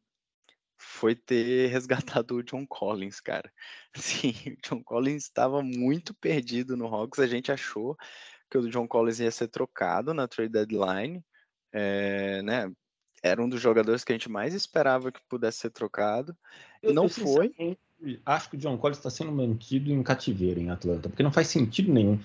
[0.78, 3.52] foi ter resgatado o John Collins, cara.
[3.96, 7.20] Sim, o John Collins estava muito perdido no Hawks.
[7.20, 7.98] A gente achou
[8.50, 11.24] que o John Collins ia ser trocado na trade deadline,
[11.72, 12.72] é, né?
[13.24, 16.36] Era um dos jogadores que a gente mais esperava que pudesse ser trocado.
[16.82, 17.78] Eu, não eu, foi.
[18.26, 21.48] Acho que o John Collins está sendo mantido em cativeiro em Atlanta, porque não faz
[21.48, 22.20] sentido nenhum.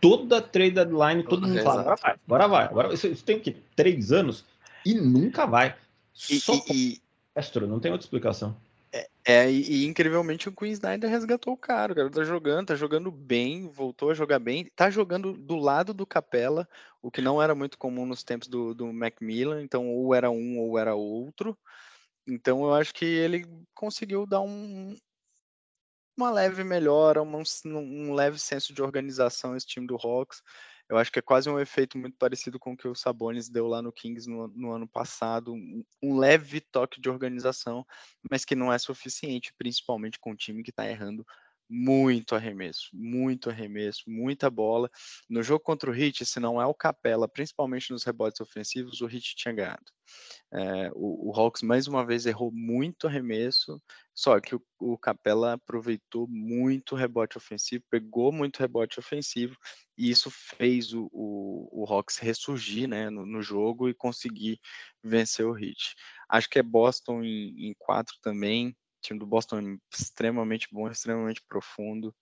[0.00, 2.64] Toda trade deadline, todo mundo fala, agora vai, agora vai.
[2.66, 3.56] Agora, isso, isso tem o quê?
[3.74, 4.44] Três anos?
[4.84, 5.74] E nunca vai.
[6.12, 7.02] Só e, e,
[7.36, 8.56] Astro, não tem outra explicação.
[8.92, 11.92] É, é e, e, incrivelmente o Queen Snyder resgatou o cara.
[11.92, 15.92] O cara tá jogando, tá jogando bem, voltou a jogar bem, tá jogando do lado
[15.92, 16.66] do Capela,
[17.02, 20.58] o que não era muito comum nos tempos do, do Macmillan, então ou era um
[20.58, 21.56] ou era outro.
[22.26, 24.96] Então eu acho que ele conseguiu dar um,
[26.16, 30.42] uma leve melhora, um, um leve senso de organização esse time do Hawks.
[30.88, 33.66] Eu acho que é quase um efeito muito parecido com o que o Sabonis deu
[33.66, 37.84] lá no Kings no, no ano passado, um, um, leve toque de organização,
[38.30, 41.26] mas que não é suficiente, principalmente com um time que está errando
[41.68, 44.90] muito arremesso, muito arremesso, muita bola.
[45.28, 49.06] No jogo contra o Heat, se não é o Capela, principalmente nos rebotes ofensivos, o
[49.06, 49.84] Heat tinha ganhado.
[50.52, 53.82] É, o, o, Hawks mais uma vez errou muito arremesso,
[54.14, 59.56] só que o, o Capela aproveitou muito rebote ofensivo, pegou muito rebote ofensivo,
[59.98, 64.60] e isso fez o, o, o Hawks ressurgir né, no, no, jogo e conseguir
[65.02, 65.94] vencer o Heat.
[66.28, 68.76] Acho que é Boston em, em quatro também,
[69.06, 72.14] time do Boston extremamente bom, extremamente profundo.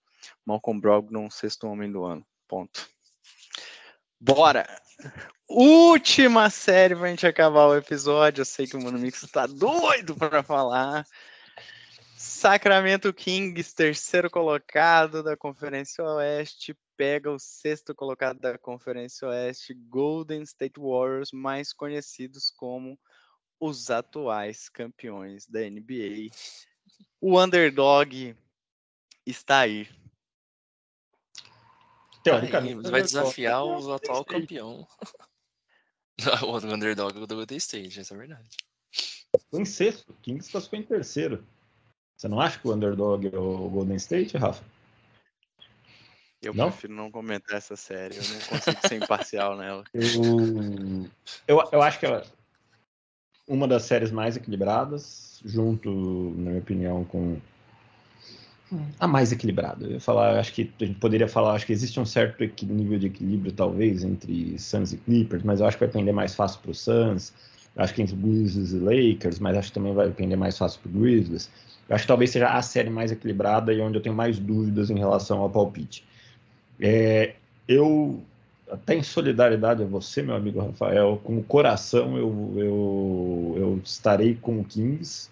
[0.45, 2.25] Malcolm Brogdon, sexto homem do ano.
[2.47, 2.87] Ponto.
[4.19, 4.65] Bora!
[5.47, 8.41] Última série pra gente acabar o episódio.
[8.41, 11.05] Eu sei que o Mano Mix tá doido para falar.
[12.17, 20.41] Sacramento Kings, terceiro colocado da Conferência Oeste, pega o sexto colocado da Conferência Oeste, Golden
[20.43, 22.97] State Warriors, mais conhecidos como
[23.59, 26.31] os atuais campeões da NBA.
[27.19, 28.35] O underdog
[29.25, 29.87] está aí.
[32.23, 32.89] Teoricamente.
[32.89, 34.87] Vai desafiar o atual campeão.
[36.43, 38.49] o underdog do Golden State, essa é a verdade.
[39.39, 41.45] Ficou em sexto, Kings classificou em terceiro.
[42.17, 44.63] Você não acha que o underdog é o Golden State, Rafa?
[46.41, 46.69] Eu não?
[46.69, 49.83] prefiro não comentar essa série, eu não consigo ser imparcial nela.
[49.93, 51.09] Eu,
[51.47, 52.25] eu, eu acho que ela é
[53.47, 55.89] uma das séries mais equilibradas, junto,
[56.37, 57.37] na minha opinião, com
[58.99, 59.85] a mais equilibrada.
[59.85, 62.97] Eu ia falar, acho que a gente poderia falar, acho que existe um certo nível
[62.97, 66.59] de equilíbrio, talvez, entre Suns e Clippers, mas eu acho que vai pender mais fácil
[66.61, 67.33] para o Suns.
[67.75, 70.89] Acho que entre Grizzlies e Lakers, mas acho que também vai pender mais fácil para
[70.89, 71.49] o Grizzlies.
[71.89, 74.89] Eu acho que talvez seja a série mais equilibrada e onde eu tenho mais dúvidas
[74.89, 76.03] em relação ao palpite.
[76.79, 77.35] É,
[77.67, 78.23] eu,
[78.69, 84.35] até em solidariedade a você, meu amigo Rafael, com o coração eu, eu, eu estarei
[84.35, 85.29] com o Kings.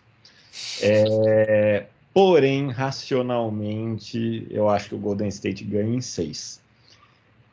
[0.82, 6.62] É, porém, racionalmente, eu acho que o Golden State ganha em seis.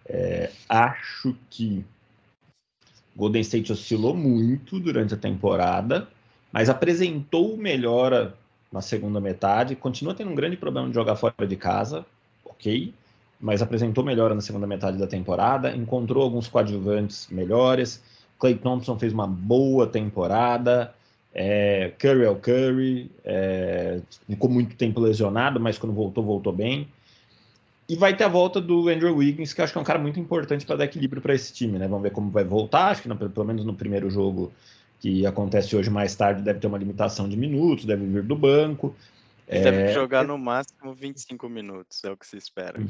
[0.07, 1.85] É, acho que
[3.15, 6.09] o Golden State oscilou muito durante a temporada,
[6.53, 8.35] mas apresentou melhora
[8.71, 9.77] na segunda metade.
[9.77, 12.05] Continua tendo um grande problema de jogar fora de casa,
[12.45, 12.93] ok,
[13.41, 15.75] mas apresentou melhora na segunda metade da temporada.
[15.75, 18.03] Encontrou alguns coadjuvantes melhores.
[18.39, 20.95] Clay Thompson fez uma boa temporada.
[21.33, 26.89] É, Curry é o Curry, é, ficou muito tempo lesionado, mas quando voltou, voltou bem.
[27.89, 29.99] E vai ter a volta do Andrew Wiggins, que eu acho que é um cara
[29.99, 31.89] muito importante para dar equilíbrio para esse time, né?
[31.89, 32.91] Vamos ver como vai voltar.
[32.91, 34.53] Acho que no, pelo menos no primeiro jogo
[35.01, 38.95] que acontece hoje mais tarde deve ter uma limitação de minutos, deve vir do banco.
[39.49, 39.73] Ele é...
[39.73, 42.81] deve jogar no máximo 25 minutos, é o que se espera.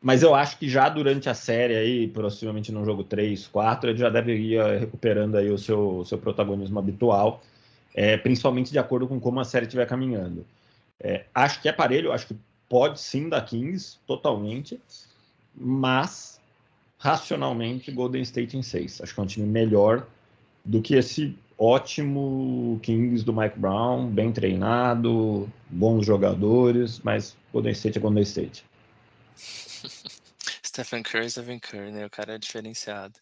[0.00, 3.98] Mas eu acho que já durante a série aí, possivelmente no jogo 3, 4, ele
[3.98, 7.42] já deve ir recuperando aí o seu, seu protagonismo habitual,
[7.94, 10.46] é, principalmente de acordo com como a série estiver caminhando.
[11.00, 12.36] É, acho que é parelho, acho que
[12.68, 14.80] pode sim dar Kings, totalmente,
[15.54, 16.40] mas
[16.98, 19.00] racionalmente Golden State em 6.
[19.00, 20.06] Acho que é um time melhor
[20.64, 27.98] do que esse ótimo Kings do Mike Brown, bem treinado, bons jogadores, mas Golden State
[27.98, 28.67] é Golden State.
[30.64, 32.06] Stephen Curry, Stephen Curry, né?
[32.06, 33.18] O cara é diferenciado.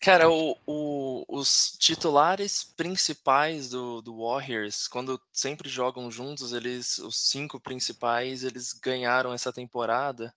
[0.00, 7.16] Cara, o, o, os titulares principais do, do Warriors, quando sempre jogam juntos, eles, os
[7.30, 10.34] cinco principais, eles ganharam essa temporada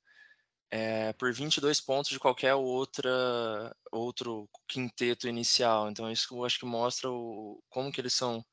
[0.72, 5.90] é, por 22 pontos de qualquer outra outro quinteto inicial.
[5.90, 8.44] Então isso eu acho que mostra o, como que eles são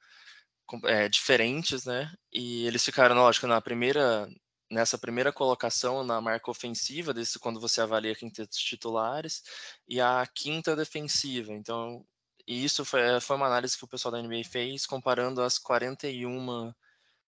[0.85, 2.13] é, diferentes, né?
[2.33, 4.29] E eles ficaram, lógico, na primeira
[4.71, 9.43] nessa primeira colocação na marca ofensiva, desse quando você avalia quintetos titulares,
[9.89, 11.53] e a quinta defensiva.
[11.53, 12.05] Então,
[12.47, 16.73] isso foi, foi uma análise que o pessoal da NBA fez comparando as 41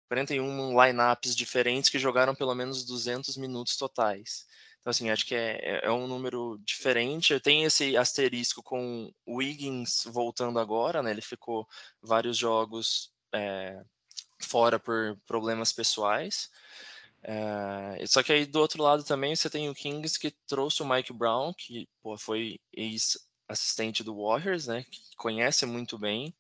[0.08, 4.46] 41 lineups diferentes que jogaram pelo menos 200 minutos totais.
[4.80, 7.40] Então, assim, acho que é, é, é um número diferente.
[7.40, 11.10] Tem esse asterisco com o Wiggins voltando agora, né?
[11.10, 11.68] Ele ficou
[12.00, 13.84] vários jogos é,
[14.40, 16.52] fora por problemas pessoais.
[17.28, 20.88] É, só que aí do outro lado também você tem o Kings que trouxe o
[20.88, 24.84] Mike Brown, que pô, foi ex-assistente do Warriors, né?
[24.84, 26.36] Que conhece muito bem,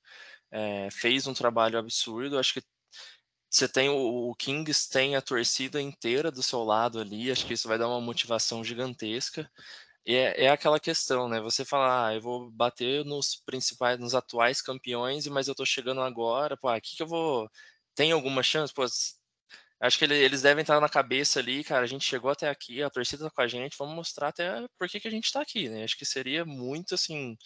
[0.52, 2.38] é, fez um trabalho absurdo.
[2.40, 2.64] Acho que
[3.50, 7.54] você tem o, o, Kings tem a torcida inteira do seu lado ali, acho que
[7.54, 9.50] isso vai dar uma motivação gigantesca.
[10.06, 11.42] E é, é aquela questão, né?
[11.42, 16.02] Você fala, ah, eu vou bater nos principais, nos atuais campeões, mas eu tô chegando
[16.02, 17.50] agora, pô, aqui que eu vou.
[17.96, 18.74] Tem alguma chance?
[18.74, 18.86] Pô,
[19.80, 22.90] acho que eles devem estar na cabeça ali, cara, a gente chegou até aqui, a
[22.90, 25.70] torcida tá com a gente, vamos mostrar até por que, que a gente tá aqui,
[25.70, 25.84] né?
[25.84, 27.38] Acho que seria muito, assim,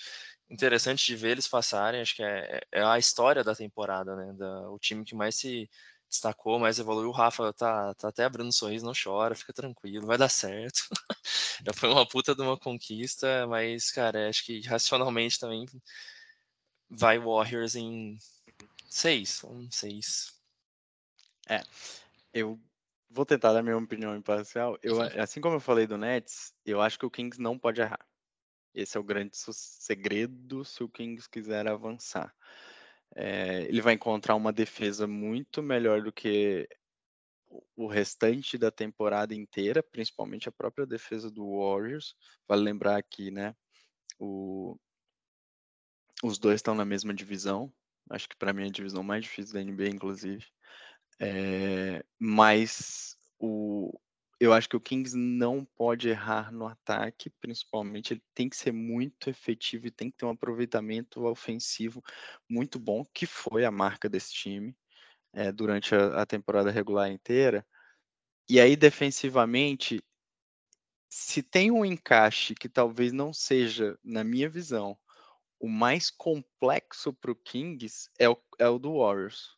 [0.49, 4.33] interessante de ver eles passarem, acho que é, é a história da temporada, né?
[4.33, 5.69] Da, o time que mais se
[6.09, 7.09] destacou, mas evoluiu.
[7.09, 10.81] O Rafa tá, tá até abrindo um sorriso, não chora, fica tranquilo, vai dar certo.
[11.65, 15.65] Já foi uma puta de uma conquista, mas, cara, acho que racionalmente também
[16.89, 18.17] vai Warriors em
[18.89, 20.33] seis, um seis.
[21.47, 21.61] É,
[22.33, 22.59] eu
[23.09, 24.77] vou tentar dar minha opinião imparcial.
[24.83, 28.05] Eu, assim como eu falei do Nets, eu acho que o Kings não pode errar.
[28.73, 32.33] Esse é o grande segredo se o Kings quiser avançar.
[33.15, 36.69] É, ele vai encontrar uma defesa muito melhor do que
[37.75, 42.15] o restante da temporada inteira, principalmente a própria defesa do Warriors.
[42.47, 43.55] Vale lembrar aqui, né?
[44.19, 44.77] O,
[46.23, 47.73] os dois estão na mesma divisão.
[48.09, 50.45] Acho que para mim é a divisão mais difícil da NBA, inclusive.
[51.19, 53.99] É, mas o,
[54.39, 58.13] eu acho que o Kings não pode errar no ataque, principalmente.
[58.13, 62.01] Ele tem que ser muito efetivo e tem que ter um aproveitamento ofensivo
[62.49, 64.75] muito bom, que foi a marca desse time
[65.33, 67.65] é, durante a, a temporada regular inteira.
[68.49, 70.01] E aí, defensivamente,
[71.09, 74.97] se tem um encaixe que talvez não seja, na minha visão,
[75.59, 79.57] o mais complexo para o Kings é o, é o do Warriors.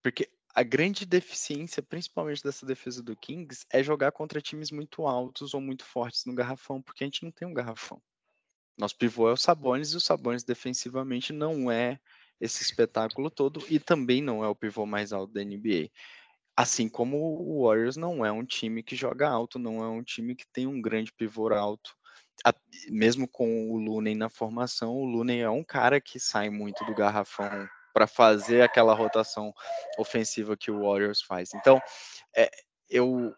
[0.00, 5.52] Porque a grande deficiência, principalmente dessa defesa do Kings, é jogar contra times muito altos
[5.52, 8.00] ou muito fortes no garrafão, porque a gente não tem um garrafão.
[8.78, 12.00] Nosso pivô é o Sabonis e o Sabonis defensivamente não é
[12.40, 15.90] esse espetáculo todo e também não é o pivô mais alto da NBA.
[16.56, 20.34] Assim como o Warriors não é um time que joga alto, não é um time
[20.34, 21.94] que tem um grande pivô alto.
[22.88, 26.94] Mesmo com o Looney na formação, o Looney é um cara que sai muito do
[26.94, 29.54] garrafão para fazer aquela rotação
[29.96, 31.54] ofensiva que o Warriors faz.
[31.54, 31.80] Então,
[32.36, 32.50] é,
[32.90, 33.34] eu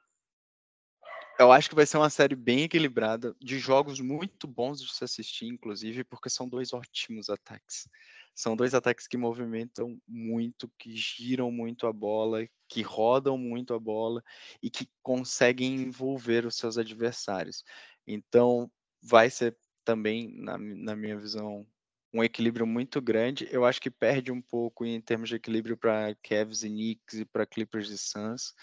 [1.39, 5.05] eu acho que vai ser uma série bem equilibrada, de jogos muito bons de se
[5.05, 7.89] assistir, inclusive, porque são dois ótimos ataques.
[8.35, 13.79] São dois ataques que movimentam muito, que giram muito a bola, que rodam muito a
[13.79, 14.25] bola
[14.61, 17.63] e que conseguem envolver os seus adversários.
[18.05, 18.69] Então,
[19.01, 21.65] vai ser também, na, na minha visão,
[22.13, 23.49] um equilíbrio muito grande.
[23.51, 27.25] Eu acho que perde um pouco em termos de equilíbrio para Cavs e Knicks e
[27.25, 28.55] para Clippers e Suns.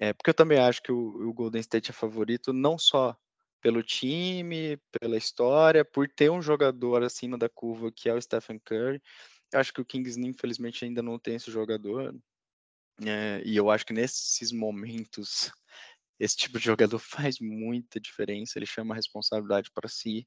[0.00, 3.16] É, porque eu também acho que o, o, Golden State é favorito não só
[3.60, 8.58] pelo time, pela história, por ter um jogador acima da curva que é o Stephen
[8.58, 9.00] Curry.
[9.52, 12.14] Eu acho que o Kings, infelizmente, ainda não tem esse jogador.
[13.04, 15.52] É, e eu acho que nesses momentos,
[16.18, 16.98] esse tipo de jogador
[17.30, 18.58] faz muita diferença.
[18.58, 20.26] Ele chama a responsabilidade para si.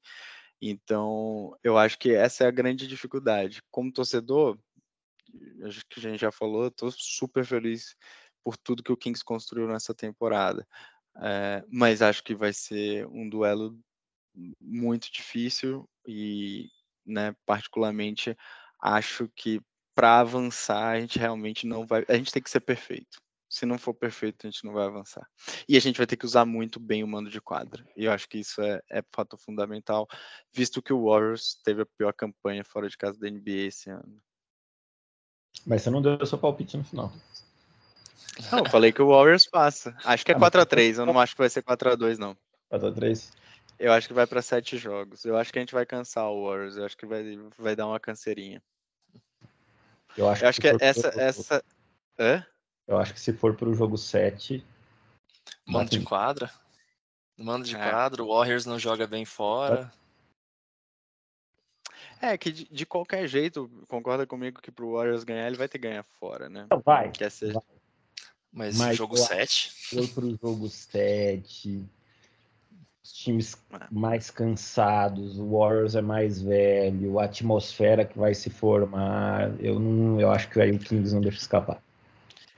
[0.61, 3.61] Então, eu acho que essa é a grande dificuldade.
[3.71, 4.57] Como torcedor,
[5.63, 7.95] acho que a gente já falou, estou super feliz
[8.43, 10.67] por tudo que o Kings construiu nessa temporada.
[11.17, 13.77] É, mas acho que vai ser um duelo
[14.59, 16.69] muito difícil e,
[17.05, 18.35] né, particularmente,
[18.81, 19.61] acho que
[19.95, 23.17] para avançar a gente realmente não vai, a gente tem que ser perfeito.
[23.55, 25.25] Se não for perfeito, a gente não vai avançar.
[25.65, 27.87] E a gente vai ter que usar muito bem o mando de quadra.
[27.95, 30.09] E eu acho que isso é, é fato fundamental,
[30.53, 34.21] visto que o Warriors teve a pior campanha fora de casa da NBA esse ano.
[35.65, 37.13] Mas você não deu seu palpite no final.
[38.51, 39.95] Não, eu falei que o Warriors passa.
[40.03, 42.37] Acho que é 4x3, eu não acho que vai ser 4x2, não.
[42.69, 43.31] 4x3?
[43.79, 45.23] Eu acho que vai para sete jogos.
[45.23, 46.75] Eu acho que a gente vai cansar o Warriors.
[46.75, 47.23] Eu acho que vai,
[47.57, 48.61] vai dar uma canseirinha.
[50.17, 51.07] Eu acho, eu acho que, que essa.
[51.15, 51.63] Essa...
[52.19, 52.45] Hã?
[52.87, 54.63] Eu acho que se for para o jogo 7.
[55.67, 56.51] Mando de quadra.
[57.37, 57.89] Mando de é.
[57.89, 59.91] quadra, o Warriors não joga bem fora.
[62.21, 65.77] É, que de, de, qualquer jeito, concorda comigo que pro Warriors ganhar, ele vai ter
[65.77, 66.65] que ganhar fora, né?
[66.71, 67.11] Não, vai.
[67.11, 67.53] Quer ser...
[67.53, 67.63] Vai.
[68.51, 69.71] Mas, Mas jogo 7?
[69.73, 71.85] Se for pro jogo 7,
[73.03, 73.57] os times
[73.91, 80.21] mais cansados, o Warriors é mais velho, a atmosfera que vai se formar, eu não,
[80.21, 81.83] eu acho que aí o Kings não deixa escapar.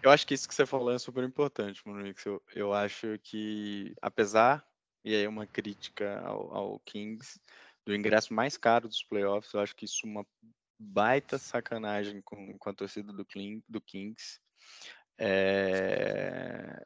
[0.04, 2.26] Eu acho que isso que você falou é super importante, Monique.
[2.26, 4.66] Eu, eu acho que, apesar,
[5.04, 7.40] e aí uma crítica ao, ao, Kings,
[7.86, 10.26] do ingresso mais caro dos playoffs, eu acho que isso é uma
[10.80, 13.26] baita sacanagem com, com a torcida do,
[13.68, 14.40] do Kings.
[15.18, 16.86] É,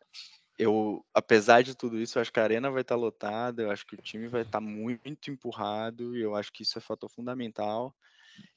[0.58, 3.86] eu, apesar de tudo isso, eu acho que a arena vai estar lotada, eu acho
[3.86, 7.96] que o time vai estar muito empurrado, e eu acho que isso é fator fundamental.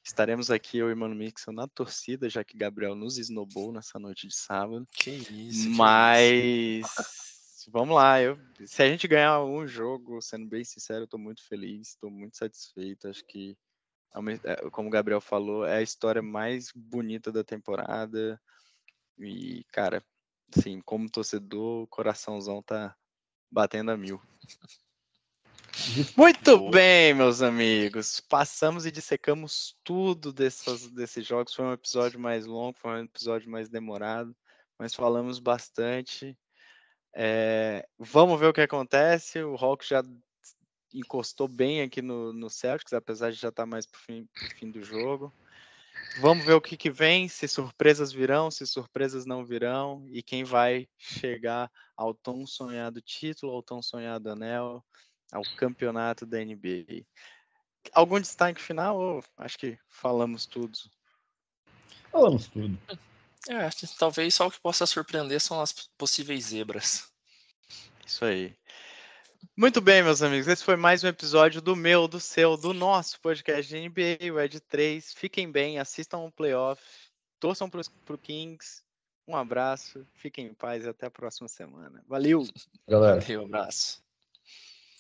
[0.02, 3.98] Estaremos aqui, eu e o Mano Mixon, na torcida, já que Gabriel nos esnobou nessa
[3.98, 4.86] noite de sábado.
[4.92, 5.70] Que isso.
[5.70, 7.70] Mas que isso.
[7.72, 11.46] vamos lá, eu, se a gente ganhar um jogo, sendo bem sincero, eu estou muito
[11.46, 13.08] feliz, estou muito satisfeito.
[13.08, 13.56] Acho que,
[14.44, 18.40] é como o Gabriel falou, é a história mais bonita da temporada.
[19.18, 20.04] E, cara,
[20.52, 22.96] Sim, como torcedor, o coraçãozão tá
[23.50, 24.20] batendo a mil.
[26.16, 26.70] Muito Boa.
[26.70, 28.20] bem, meus amigos.
[28.20, 31.54] Passamos e dissecamos tudo dessas, desses jogos.
[31.54, 34.34] Foi um episódio mais longo, foi um episódio mais demorado,
[34.78, 36.36] mas falamos bastante.
[37.14, 39.42] É, vamos ver o que acontece.
[39.42, 40.02] O Hawks já
[40.92, 44.50] encostou bem aqui no, no Celtics, apesar de já estar tá mais pro fim, pro
[44.56, 45.32] fim do jogo.
[46.20, 50.44] Vamos ver o que, que vem, se surpresas virão, se surpresas não virão, e quem
[50.44, 54.84] vai chegar ao tão sonhado título, ao tão sonhado anel,
[55.34, 57.04] ao campeonato da NBA.
[57.92, 58.96] Algum destaque final?
[58.96, 60.78] Ou acho que falamos tudo.
[62.10, 62.78] Falamos tudo.
[63.48, 67.12] É, talvez só o que possa surpreender são as possíveis zebras.
[68.06, 68.56] Isso aí.
[69.56, 70.46] Muito bem, meus amigos.
[70.46, 74.40] Esse foi mais um episódio do meu, do seu, do nosso podcast de NBA, o
[74.40, 75.12] Ed 3.
[75.14, 76.80] Fiquem bem, assistam o um playoff,
[77.40, 77.82] torçam para
[78.14, 78.82] o Kings.
[79.26, 82.02] Um abraço, fiquem em paz e até a próxima semana.
[82.06, 82.46] Valeu!
[82.86, 83.20] Galera.
[83.20, 84.03] Valeu, um abraço.